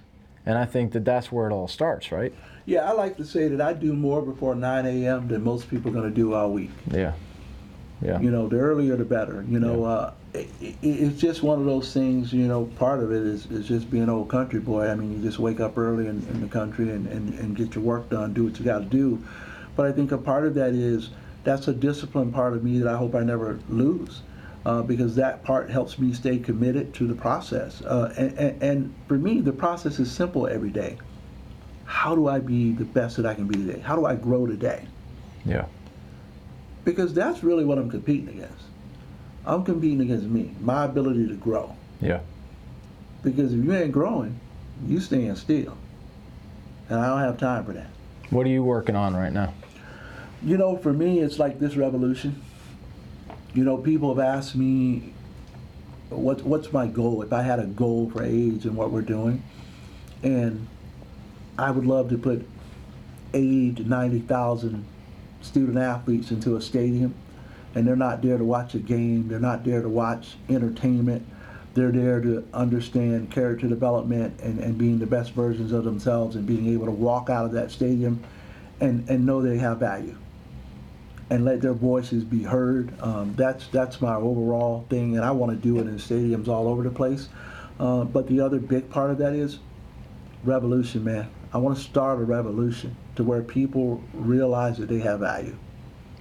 [0.46, 2.34] And I think that that's where it all starts, right?
[2.66, 5.28] Yeah, I like to say that I do more before 9 a.m.
[5.28, 6.72] than most people are going to do all week.
[6.90, 7.14] Yeah.
[8.02, 8.20] Yeah.
[8.20, 9.46] You know, the earlier the better.
[9.48, 12.32] You know, uh, it, it, it's just one of those things.
[12.32, 14.88] You know, part of it is, is just being an old country boy.
[14.88, 17.76] I mean, you just wake up early in, in the country and, and, and get
[17.76, 19.24] your work done, do what you got to do.
[19.76, 21.10] But I think a part of that is
[21.44, 24.22] that's a discipline part of me that I hope I never lose.
[24.70, 27.82] Uh, because that part helps me stay committed to the process.
[27.82, 30.96] Uh, and, and, and for me, the process is simple every day.
[31.86, 33.80] How do I be the best that I can be today?
[33.80, 34.86] How do I grow today?
[35.44, 35.66] Yeah.
[36.86, 38.66] because that's really what I'm competing against.
[39.44, 41.76] I'm competing against me, my ability to grow.
[42.00, 42.20] Yeah.
[43.24, 44.40] Because if you ain't growing,
[44.86, 45.76] you staying still.
[46.90, 47.90] And I don't have time for that.
[48.30, 49.52] What are you working on right now?
[50.44, 52.44] You know, for me, it's like this revolution.
[53.54, 55.14] You know, people have asked me,
[56.10, 57.24] what, what's my goal?
[57.24, 59.44] If I had a goal for AIDS and what we're doing,
[60.22, 60.68] and
[61.58, 62.48] I would love to put
[63.34, 64.86] 80 to 90,000
[65.42, 67.16] student athletes into a stadium,
[67.74, 69.28] and they're not there to watch a game.
[69.28, 71.26] They're not there to watch entertainment.
[71.74, 76.46] They're there to understand character development and, and being the best versions of themselves and
[76.46, 78.24] being able to walk out of that stadium
[78.80, 80.18] and, and know they have value
[81.30, 82.92] and let their voices be heard.
[83.02, 86.68] Um, that's that's my overall thing, and I want to do it in stadiums all
[86.68, 87.30] over the place.
[87.80, 89.60] Uh, but the other big part of that is
[90.44, 91.30] revolution, man.
[91.54, 95.56] I want to start a revolution to where people realize that they have value.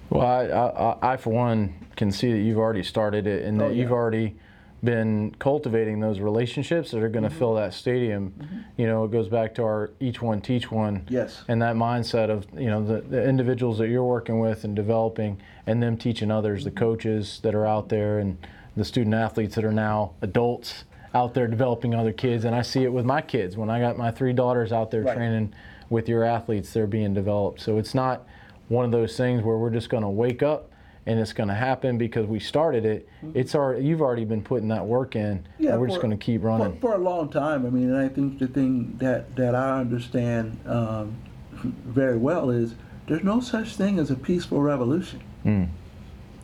[0.09, 3.65] Well, I, I, I for one, can see that you've already started it and that
[3.65, 3.81] Oh, yeah.
[3.83, 4.35] you've already
[4.83, 8.31] been cultivating those relationships that are going to fill that stadium.
[8.31, 8.57] Mm-hmm.
[8.77, 11.05] You know, it goes back to our each one teach one.
[11.09, 11.43] Yes.
[11.47, 15.41] And that mindset of, you know, the, the individuals that you're working with and developing
[15.67, 16.79] and them teaching others, the mm-hmm.
[16.79, 18.37] coaches that are out there and
[18.77, 22.45] the student athletes that are now adults out there developing other kids.
[22.45, 23.57] And I see it with my kids.
[23.57, 25.15] When I got my three daughters out there Right.
[25.15, 25.53] training
[25.89, 27.61] with your athletes, they're being developed.
[27.61, 28.25] So it's not
[28.69, 30.71] one of those things where we're just going to wake up
[31.05, 33.09] and it's going to happen because we started it.
[33.33, 36.43] It's already you've already been putting that work in, and we're just going to keep
[36.43, 36.79] running.
[36.79, 37.65] for a long time.
[37.65, 41.15] I mean, and I think the thing that that I understand um,
[41.51, 42.75] very well is
[43.07, 45.21] there's no such thing as a peaceful revolution.
[45.45, 45.69] Mm.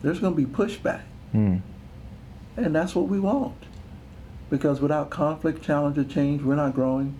[0.02, 1.02] There's going to be pushback.
[1.32, 1.58] Hmm.
[2.56, 3.56] And that's what we want.
[4.50, 7.14] Because without conflict, challenge, or change, we're not growing.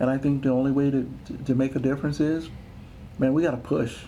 [0.00, 2.50] And I think the only way to, to, to make a difference is,
[3.18, 4.04] man, we got to push.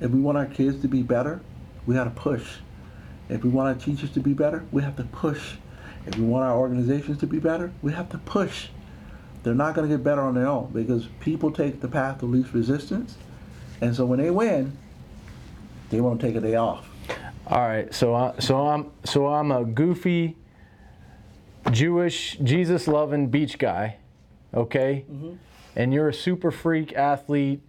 [0.00, 1.40] If we want our kids to be better,
[1.88, 2.46] we got to push.
[3.30, 5.54] If we want our teachers to be better, we have to push.
[6.06, 8.68] If we want our organizations to be better, we have to push.
[9.42, 12.28] They're not going to get better on their own because people take the path of
[12.28, 13.16] least resistance.
[13.80, 14.76] And so when they win,
[15.88, 16.86] they won't take a day off.
[17.46, 20.36] All right, so I, so I'm so I'm a goofy
[21.70, 23.96] Jewish Jesus loving beach guy,
[24.52, 25.06] okay?
[25.10, 25.36] Mm-hmm.
[25.74, 27.62] And you're a super freak athlete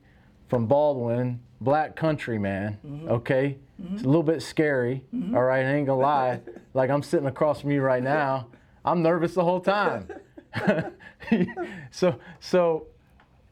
[0.49, 3.07] from Baldwin, black country man, mm-hmm.
[3.07, 3.59] okay?
[3.93, 5.35] It's a little bit scary, mm-hmm.
[5.35, 6.41] all right, I ain't gonna lie.
[6.73, 8.47] like I'm sitting across from you right now,
[8.85, 10.07] I'm nervous the whole time.
[11.91, 12.87] so so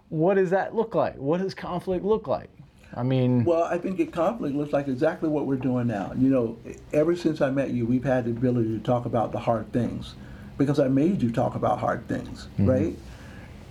[0.10, 1.16] what does that look like?
[1.18, 2.50] What does conflict look like?
[2.96, 6.14] I mean, Well, I think it conflict looks like exactly what we're doing now.
[6.18, 6.58] You know,
[6.94, 10.16] ever since I met you, we've had the ability to talk about the hard things
[10.58, 12.66] because I made you talk about hard things, mm-hmm.
[12.66, 12.96] right?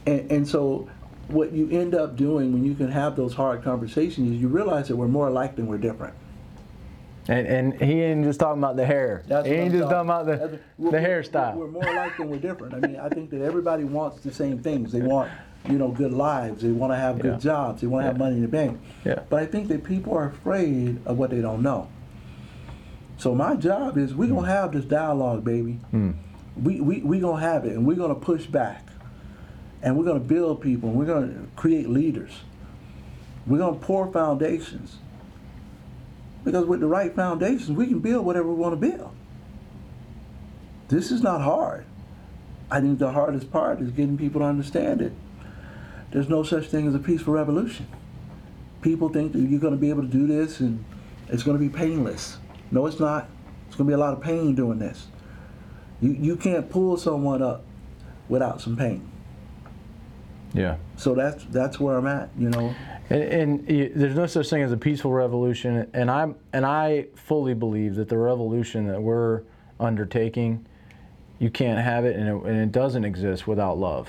[0.07, 0.89] And, and so
[1.29, 4.89] what you end up doing when you can have those hard conversations is you realize
[4.89, 6.15] that we're more alike than we're different.
[7.29, 9.23] And, and he ain't just talking about the hair.
[9.27, 11.55] That's he ain't just talking about the, that's- the we're- hairstyle.
[11.57, 12.75] We're, we're more alike than we're different.
[12.75, 14.93] I mean, I think that everybody wants the same things.
[14.93, 15.31] They want,
[15.69, 16.63] you know, good lives.
[16.63, 17.39] They want to have good Yeah.
[17.39, 17.81] jobs.
[17.81, 18.81] They want to have money in the bank.
[19.05, 19.21] Yeah.
[19.29, 21.89] But I think that people are afraid of what they don't know.
[23.19, 25.81] So my job is we're gonna have this dialogue, baby.
[25.91, 26.11] Hmm.
[26.63, 28.87] We we we gonna have it, and we're gonna push back,
[29.83, 32.31] and we're gonna build people, and we're gonna create leaders.
[33.47, 34.99] We're gonna pour foundations.
[36.47, 39.11] Because with the right foundations, we can build whatever we want to build.
[40.87, 41.85] This is not hard.
[42.71, 45.13] I think the hardest part is getting people to understand it.
[46.13, 47.89] There's no such thing as a peaceful revolution.
[48.81, 50.85] People think that you're going to be able to do this and
[51.29, 52.39] it's going to be painless.
[52.71, 53.29] No, it's not.
[53.67, 55.09] It's going to be a lot of pain doing this.
[56.01, 57.65] You, you can't pull someone up
[58.29, 59.11] without some pain.
[60.57, 60.77] Yeah.
[60.97, 62.75] So that's that's where I'm at, you know.
[63.11, 65.89] And, and there's no such thing as a peaceful revolution.
[65.93, 69.43] And I'm and I fully believe that the revolution that we're
[69.79, 70.67] undertaking,
[71.39, 74.09] you can't have it, and it, and it doesn't exist without love.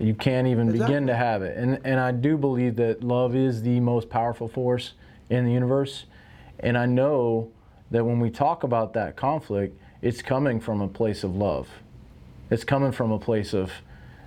[0.00, 1.56] You can't even begin to have it.
[1.56, 4.94] And and I do believe that love is the most powerful force
[5.30, 6.06] in the universe.
[6.58, 7.52] And I know
[7.92, 11.68] that when we talk about that conflict, it's coming from a place of love.
[12.50, 13.70] It's coming from a place of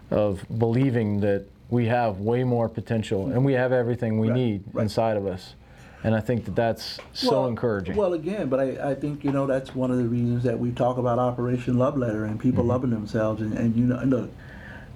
[0.09, 4.63] of believing that we have way more potential and we have everything we Right, need
[4.73, 4.83] right.
[4.83, 5.55] inside of us.
[6.03, 7.95] And I think that that's so Well- encouraging.
[7.95, 10.71] Well, again, but I, I think you know that's one of the reasons that we
[10.71, 12.69] talk about Operation Love Letter and people Mm-hmm.
[12.69, 14.29] loving themselves and, and you know look,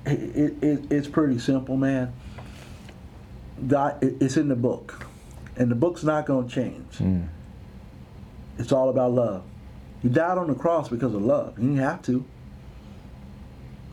[0.06, 2.14] it, it, it's pretty simple, man.
[3.68, 5.06] God, it, it's in the book,
[5.58, 6.98] and the book's not going to change.
[7.00, 7.28] Mm.
[8.58, 9.44] It's all about love.
[10.02, 11.58] He died on the cross because of love.
[11.58, 12.26] He didn't have to,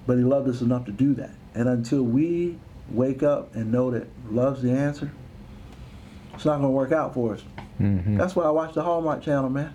[0.07, 1.35] but he loved us enough to do that.
[1.55, 2.59] And until we
[2.91, 5.11] wake up and know that love's the answer,
[6.35, 7.43] it's not going to work out for us.
[7.81, 8.17] Mhm.
[8.17, 9.73] That's why I watch the Hallmark Channel, man.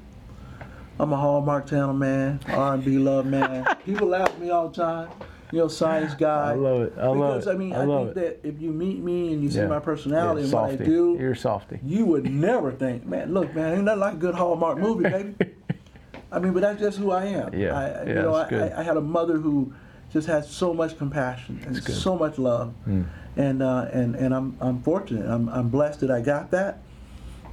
[1.00, 3.66] I'm a Hallmark Channel man, R&B love man.
[3.86, 5.10] People laugh at me all the time.
[5.52, 6.52] You know, science guy.
[6.52, 6.94] I love it.
[6.98, 7.52] I love because, it.
[7.52, 8.44] I mean, I I, love think it.
[8.44, 9.68] that if you meet me and you see Yeah.
[9.68, 11.80] my personality You're and what I do, You're softy.
[11.84, 15.36] you would never think, man, look, man, ain't nothing like a good Hallmark movie, baby.
[16.32, 17.54] I mean, but that's just who I am.
[17.54, 18.72] Yeah, I, yeah, you know, that's I, good.
[18.74, 19.74] I, I had a mother who
[20.14, 23.06] just had so much compassion and so much love, Mm.
[23.36, 25.28] and uh, and and I'm I'm fortunate.
[25.28, 26.80] I'm I'm blessed that I got that.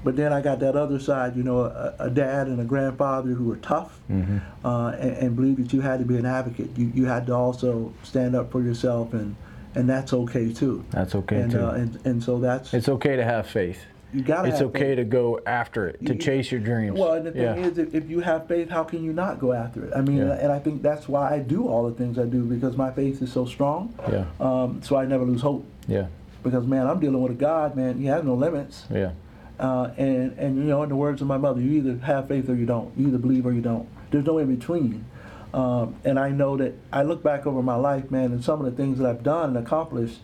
[0.03, 3.31] But then I got that other side, you know, a, a dad and a grandfather
[3.33, 4.39] who were tough Mm-hmm.
[4.65, 6.71] uh, and, and believed that you had to be an advocate.
[6.77, 9.37] You you had to also stand up for yourself, and
[9.75, 10.85] and that's okay too.
[10.91, 11.61] That's okay and, too.
[11.67, 13.81] Uh, and and so that's it's okay to have faith.
[14.13, 14.49] You gotta.
[14.49, 14.97] It's okay faith.
[14.97, 16.99] to go after it, to You- chase your dreams.
[16.99, 17.55] Well, and the thing yeah.
[17.57, 19.93] is, if, if you have faith, how can you not go after it?
[19.95, 20.33] I mean, Yeah.
[20.33, 23.23] and I think that's why I do all the things I do because my faith
[23.23, 23.95] is so strong.
[24.11, 26.07] yeah, Um, so I never lose hope yeah,
[26.43, 27.99] because man, I'm dealing with a God, man.
[27.99, 28.87] He has no limits.
[28.91, 29.13] yeah.
[29.59, 32.49] Uh, and and you know, in the words of my mother, you either have faith
[32.49, 32.97] or you don't.
[32.97, 33.87] You either believe or you don't.
[34.11, 35.05] There's no in between.
[35.53, 38.65] Um, and I know that I look back over my life, man, and some of
[38.65, 40.21] the things that I've done and accomplished,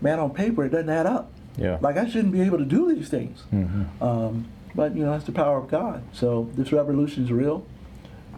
[0.00, 1.30] man, on paper it doesn't add up.
[1.56, 1.78] Yeah.
[1.80, 3.44] Like I shouldn't be able to do these things.
[3.52, 3.86] Mhm.
[4.00, 6.02] Um, but you know, that's the power of God.
[6.12, 7.64] So this revolution is real,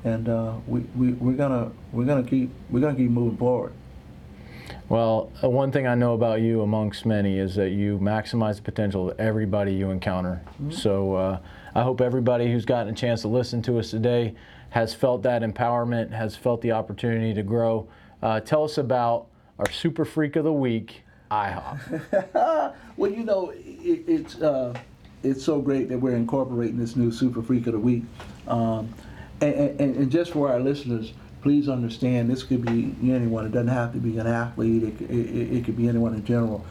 [0.05, 3.73] and uh, we, we we're gonna we're gonna keep we're gonna keep moving forward.
[4.89, 8.63] Well, uh, one thing I know about you, amongst many, is that you maximize the
[8.63, 10.41] potential of everybody you encounter.
[10.71, 11.39] So uh,
[11.75, 14.35] I hope everybody who's gotten a chance to listen to us today
[14.71, 17.87] has felt that empowerment, has felt the opportunity to grow.
[18.23, 19.27] Uh, tell us about
[19.59, 22.75] our Super Freak of the Week, IHOP.
[22.97, 24.75] Well, you know, it, it's uh,
[25.23, 28.03] it's so great that we're incorporating this new Super Freak of the Week.
[28.49, 28.93] Um,
[29.41, 31.13] and, and, and just for our listeners,
[31.43, 33.47] please understand this could be anyone.
[33.47, 34.83] It doesn't have to be an athlete.
[34.83, 36.65] It, it, it could be anyone in general.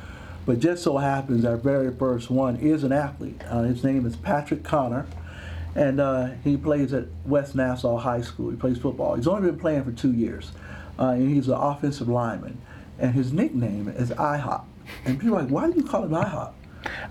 [0.45, 3.41] But just so happens our very first one is an athlete.
[3.49, 5.05] Uh, his name is Patrick Connor,
[5.75, 8.49] and uh, he plays at West Nassau High School.
[8.49, 9.15] He plays football.
[9.15, 10.51] He's only been playing for two years,
[10.99, 12.61] uh, and he's an offensive lineman.
[12.99, 14.63] And his nickname is IHOP.
[15.05, 16.53] And people are like, why do you call him IHOP?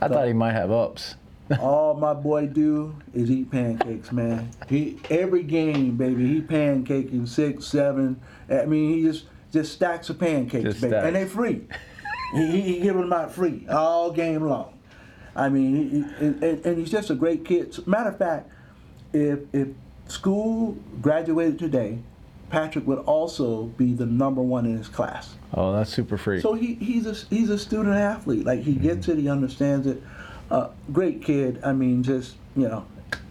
[0.01, 1.17] I thought he might have ups.
[1.61, 4.51] All my boy do is eat pancakes, man.
[4.69, 8.21] He every game, baby, he pancaking six, seven.
[8.51, 11.63] I mean, he just just stacks of pancakes, Just baby, and they free.
[12.35, 14.77] he, he, give them out free all game long.
[15.37, 17.87] I mean, he, he, and, and he's just a great kid.
[17.87, 18.51] Matter of fact,
[19.13, 19.69] if if
[20.09, 21.99] school graduated today,
[22.51, 25.35] Patrick would also be the number one in his class.
[25.55, 26.43] Oh, that's super freak.
[26.43, 28.45] So he, he's a he's a student athlete.
[28.45, 30.03] Like he gets it, he understands it.
[30.51, 31.61] Uh, great kid.
[31.65, 32.87] I mean, just you know,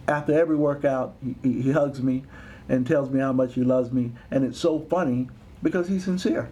[0.06, 2.24] after every workout, he, he he hugs me
[2.68, 5.28] and tells me how much he loves me, and it's so funny
[5.62, 6.50] because he's sincere.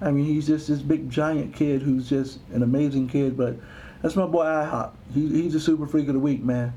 [0.00, 3.36] I mean, he's just this big giant kid who's just an amazing kid.
[3.36, 3.56] But
[4.02, 4.92] that's my boy IHOP.
[5.12, 6.72] He, he's a super freak of the week, man.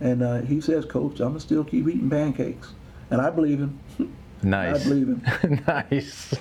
[0.00, 2.72] And uh, he says, Coach, I'm gonna still keep eating pancakes,
[3.10, 3.78] and I believe him.
[4.42, 4.84] nice.
[4.84, 5.64] I believe him.
[5.66, 6.34] nice.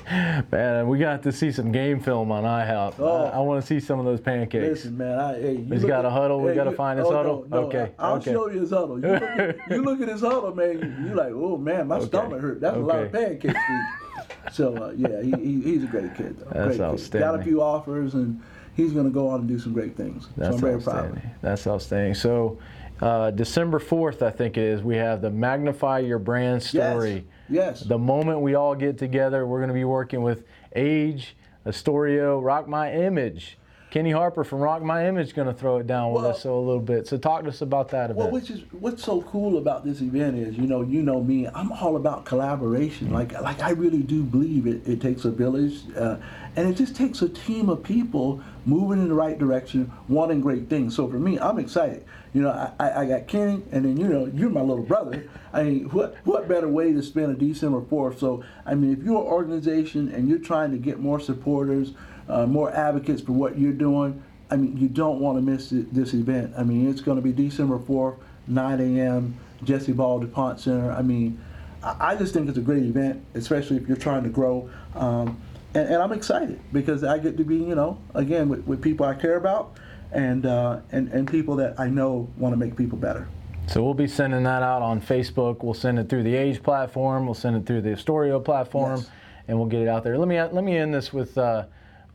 [0.51, 2.95] Man, we got to see some game film on IHOP.
[2.99, 3.25] Oh.
[3.25, 4.67] I, I want to see some of those pancakes.
[4.67, 5.19] Listen, man.
[5.19, 6.41] I, hey, you He's got at- a huddle.
[6.41, 7.45] We gotta find his oh, huddle?
[7.49, 8.31] No, no, Okay, I'll okay.
[8.31, 8.99] show you his huddle.
[8.99, 10.79] You look, at, you look at his huddle, man.
[10.79, 12.61] You, you like, oh man, my Okay, stomach hurt.
[12.61, 13.53] That's a lot of pancakes.
[13.53, 13.87] to
[14.51, 16.39] so uh, yeah, he, he, he's a great kid.
[16.39, 16.45] Though.
[16.51, 17.19] That's great Kid.
[17.19, 18.41] Got a few offers, and
[18.75, 20.27] he's going to go on and do some great things.
[20.37, 21.21] That's so I'm very proud of outstanding.
[21.21, 21.31] him.
[21.41, 22.13] That's outstanding.
[22.15, 22.59] So,
[23.01, 27.13] uh, December 4th, I think it is, we have the Magnify Your Brand story.
[27.13, 27.23] Yes.
[27.51, 27.81] Yes.
[27.81, 30.43] The moment we all get together, we're going to be working with
[30.75, 31.35] Age,
[31.65, 33.57] Astorio, Rock My Image.
[33.91, 36.57] Kenny Harper from Rock My Image is going to throw it down with us so
[36.57, 37.07] a little bit.
[37.07, 38.33] So talk to us about that a Well, bit.
[38.33, 41.45] which is what's so cool about this event is, you know, you know me.
[41.53, 43.11] I'm all about collaboration.
[43.11, 44.87] Like, like I really do believe it.
[44.87, 46.15] It takes a village, uh,
[46.55, 50.69] and it just takes a team of people moving in the right direction, wanting great
[50.69, 50.95] things.
[50.95, 52.05] So for me, I'm excited.
[52.33, 55.27] You know, I, I, I got Kenny, and then you know, you're my little brother.
[55.51, 58.19] I mean, what what better way to spend a December fourth?
[58.19, 61.91] So I mean, if you're an organization and you're trying to get more supporters,
[62.31, 65.85] uh, more advocates for what you're doing, I mean, you don't want to miss thi-
[65.91, 66.53] this event.
[66.57, 68.17] I mean, it's going to be December 4th,
[68.47, 70.91] 9 a.m., Jesse Ball DuPont Center.
[70.91, 71.39] I mean,
[71.83, 74.69] I just think it's a great event, especially if you're trying to grow.
[74.95, 75.39] Um,
[75.73, 79.05] and, and I'm excited because I get to be, you know, again, with, with people
[79.05, 79.77] I care about
[80.11, 83.27] and, uh, and, and people that I know want to make people better.
[83.67, 85.63] So we'll be sending that out on Facebook.
[85.63, 87.25] We'll send it through the Age platform.
[87.25, 89.09] We'll send it through the Astorio platform, Yes.
[89.47, 90.17] and we'll get it out there.
[90.17, 91.65] Let me let me end this with, uh,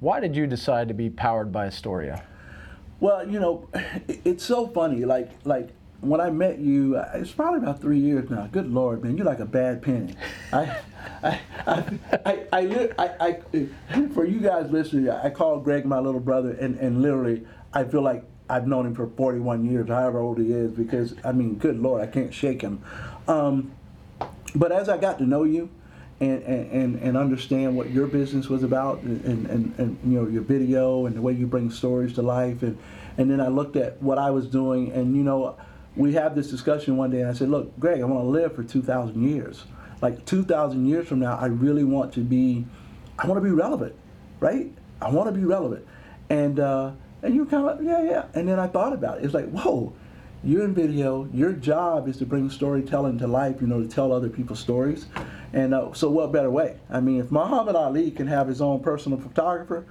[0.00, 2.22] why did you decide to be powered by Astorio?
[3.00, 3.68] Well, you know,
[4.08, 5.04] it's so funny.
[5.04, 5.70] Like, like
[6.00, 8.46] when I met you, uh, it's probably about three years now.
[8.46, 10.14] Good Lord, man, you're like a bad penny.
[10.52, 10.78] I,
[11.22, 16.78] I, I, I, I, for you guys listening, I call Greg my little brother, and,
[16.78, 20.72] and literally, I feel like I've known him for 41 years, however old he is,
[20.72, 22.82] because I mean, good Lord, I can't shake him.
[23.26, 23.72] Um,
[24.54, 25.68] but as I got to know you
[26.20, 30.26] and, and, and, and understand what your business was about and, and, and you know
[30.26, 32.78] your video and the way you bring stories to life and,
[33.18, 35.56] and then I looked at what I was doing and you know
[35.94, 38.54] we had this discussion one day and I said look Greg I want to live
[38.54, 39.64] for 2,000 years
[40.00, 42.64] like 2,000 years from now I really want to be
[43.18, 43.94] I want to be relevant
[44.40, 45.86] right I want to be relevant
[46.30, 46.92] and uh,
[47.22, 49.92] and you kind of yeah yeah and then I thought about it it's like whoa
[50.44, 51.28] you're in video.
[51.32, 53.60] Your job is to bring storytelling to life.
[53.60, 55.06] You know, to tell other people's stories.
[55.52, 56.76] And uh, so, what better way?
[56.90, 59.86] I mean, if Muhammad Ali can have his own personal photographer,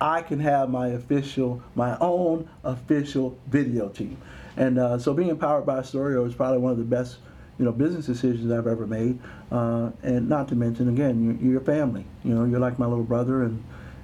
[0.00, 4.16] I can have my official, my own official video team.
[4.56, 7.18] And uh, so, being powered by Storio is probably one of the best,
[7.58, 9.18] you know, business decisions I've ever made.
[9.50, 12.04] Uh, and not to mention, again, you're, you're your family.
[12.24, 13.62] You know, you're like my little brother, and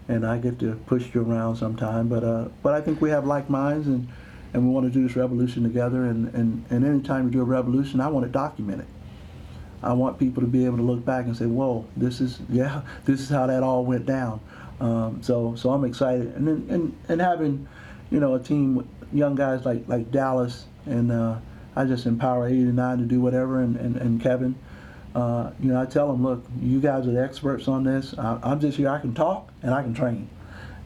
[0.09, 2.09] and I get to push you around sometime.
[2.09, 4.09] But uh, but I think we have like minds and
[4.57, 6.05] and we want to do this revolution together.
[6.05, 8.87] And, and, and anytime we do a revolution, I want to document it.
[9.83, 12.83] I want people to be able to look back and say, "Whoa, this is yeah,
[13.05, 14.41] this is how that all went down."
[14.81, 17.67] Um, so so I'm excited, and then and, and having,
[18.11, 21.39] you know, a team with young guys like like Dallas, and uh,
[21.75, 24.55] I just empower 89 to do whatever, and and, and Kevin.
[25.15, 28.15] Uh, you know, I tell them, look, you guys are the experts on this.
[28.19, 28.91] I, I'm just here.
[28.91, 30.29] I can talk and I can train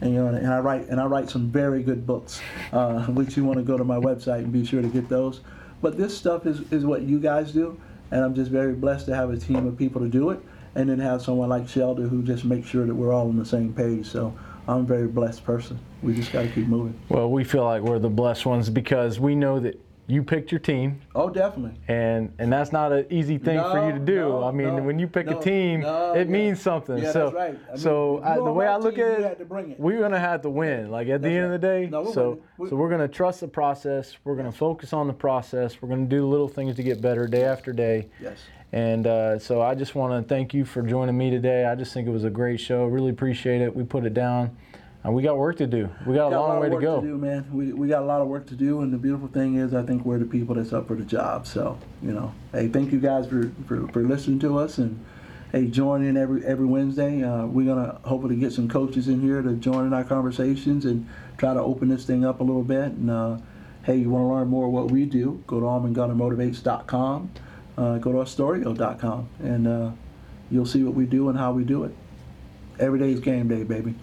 [0.01, 2.41] and you know, and I write and I write some very good books,
[2.73, 5.41] uh, which you want to go to my website and be sure to get those.
[5.81, 7.79] But this stuff is, is what you guys do,
[8.11, 10.39] and I'm just very blessed to have a team of people to do it,
[10.75, 13.45] and then have someone like Shelter who just makes sure that we're all on the
[13.45, 14.05] same page.
[14.05, 14.37] So
[14.67, 15.79] I'm a very blessed person.
[16.03, 16.99] We just got to keep moving.
[17.09, 19.79] Well, we feel like we're the blessed ones because we know that
[20.11, 21.79] you picked your team, Oh, definitely.
[21.87, 24.15] and and that's not an easy thing for you to do.
[24.19, 26.31] no, I mean, no, when you pick no, a team, no, it yeah.
[26.33, 26.97] means something.
[26.97, 27.59] Yeah, so that's right.
[27.67, 29.79] I mean, so I, the way I look team, at it, it.
[29.79, 30.91] we're gonna have to win.
[30.91, 32.43] Like at the That's end of the day, No, we're so winning.
[32.57, 34.17] We- so we're gonna trust the process.
[34.25, 35.81] We're gonna focus on the process.
[35.81, 38.09] We're gonna do little things to get better day after day.
[38.21, 38.37] Yes.
[38.73, 41.65] And uh, so I just want to thank you for joining me today.
[41.65, 42.85] I just think it was a great show.
[42.85, 43.73] Really appreciate it.
[43.75, 44.55] We put it down.
[45.03, 45.89] And we got work to do.
[46.05, 47.01] We got a got long lot way of to work go.
[47.01, 47.47] do, man.
[47.51, 49.81] We, we got a lot of work to do, and the beautiful thing is, I
[49.83, 51.47] think we're the people that's up for the job.
[51.47, 55.03] So, you know, hey, thank you guys for, for, for listening to us, and
[55.51, 57.23] hey, join in every every Wednesday.
[57.23, 61.07] Uh, we're gonna hopefully get some coaches in here to join in our conversations and
[61.37, 62.91] try to open this thing up a little bit.
[62.91, 63.37] And uh,
[63.83, 65.43] hey, you want to learn more what we do?
[65.47, 67.31] Go to alvinguntermotivates.com.
[67.75, 69.91] Uh, go to astorio.com, and uh,
[70.51, 71.95] you'll see what we do and how we do it.
[72.79, 73.95] Every day is game day, baby.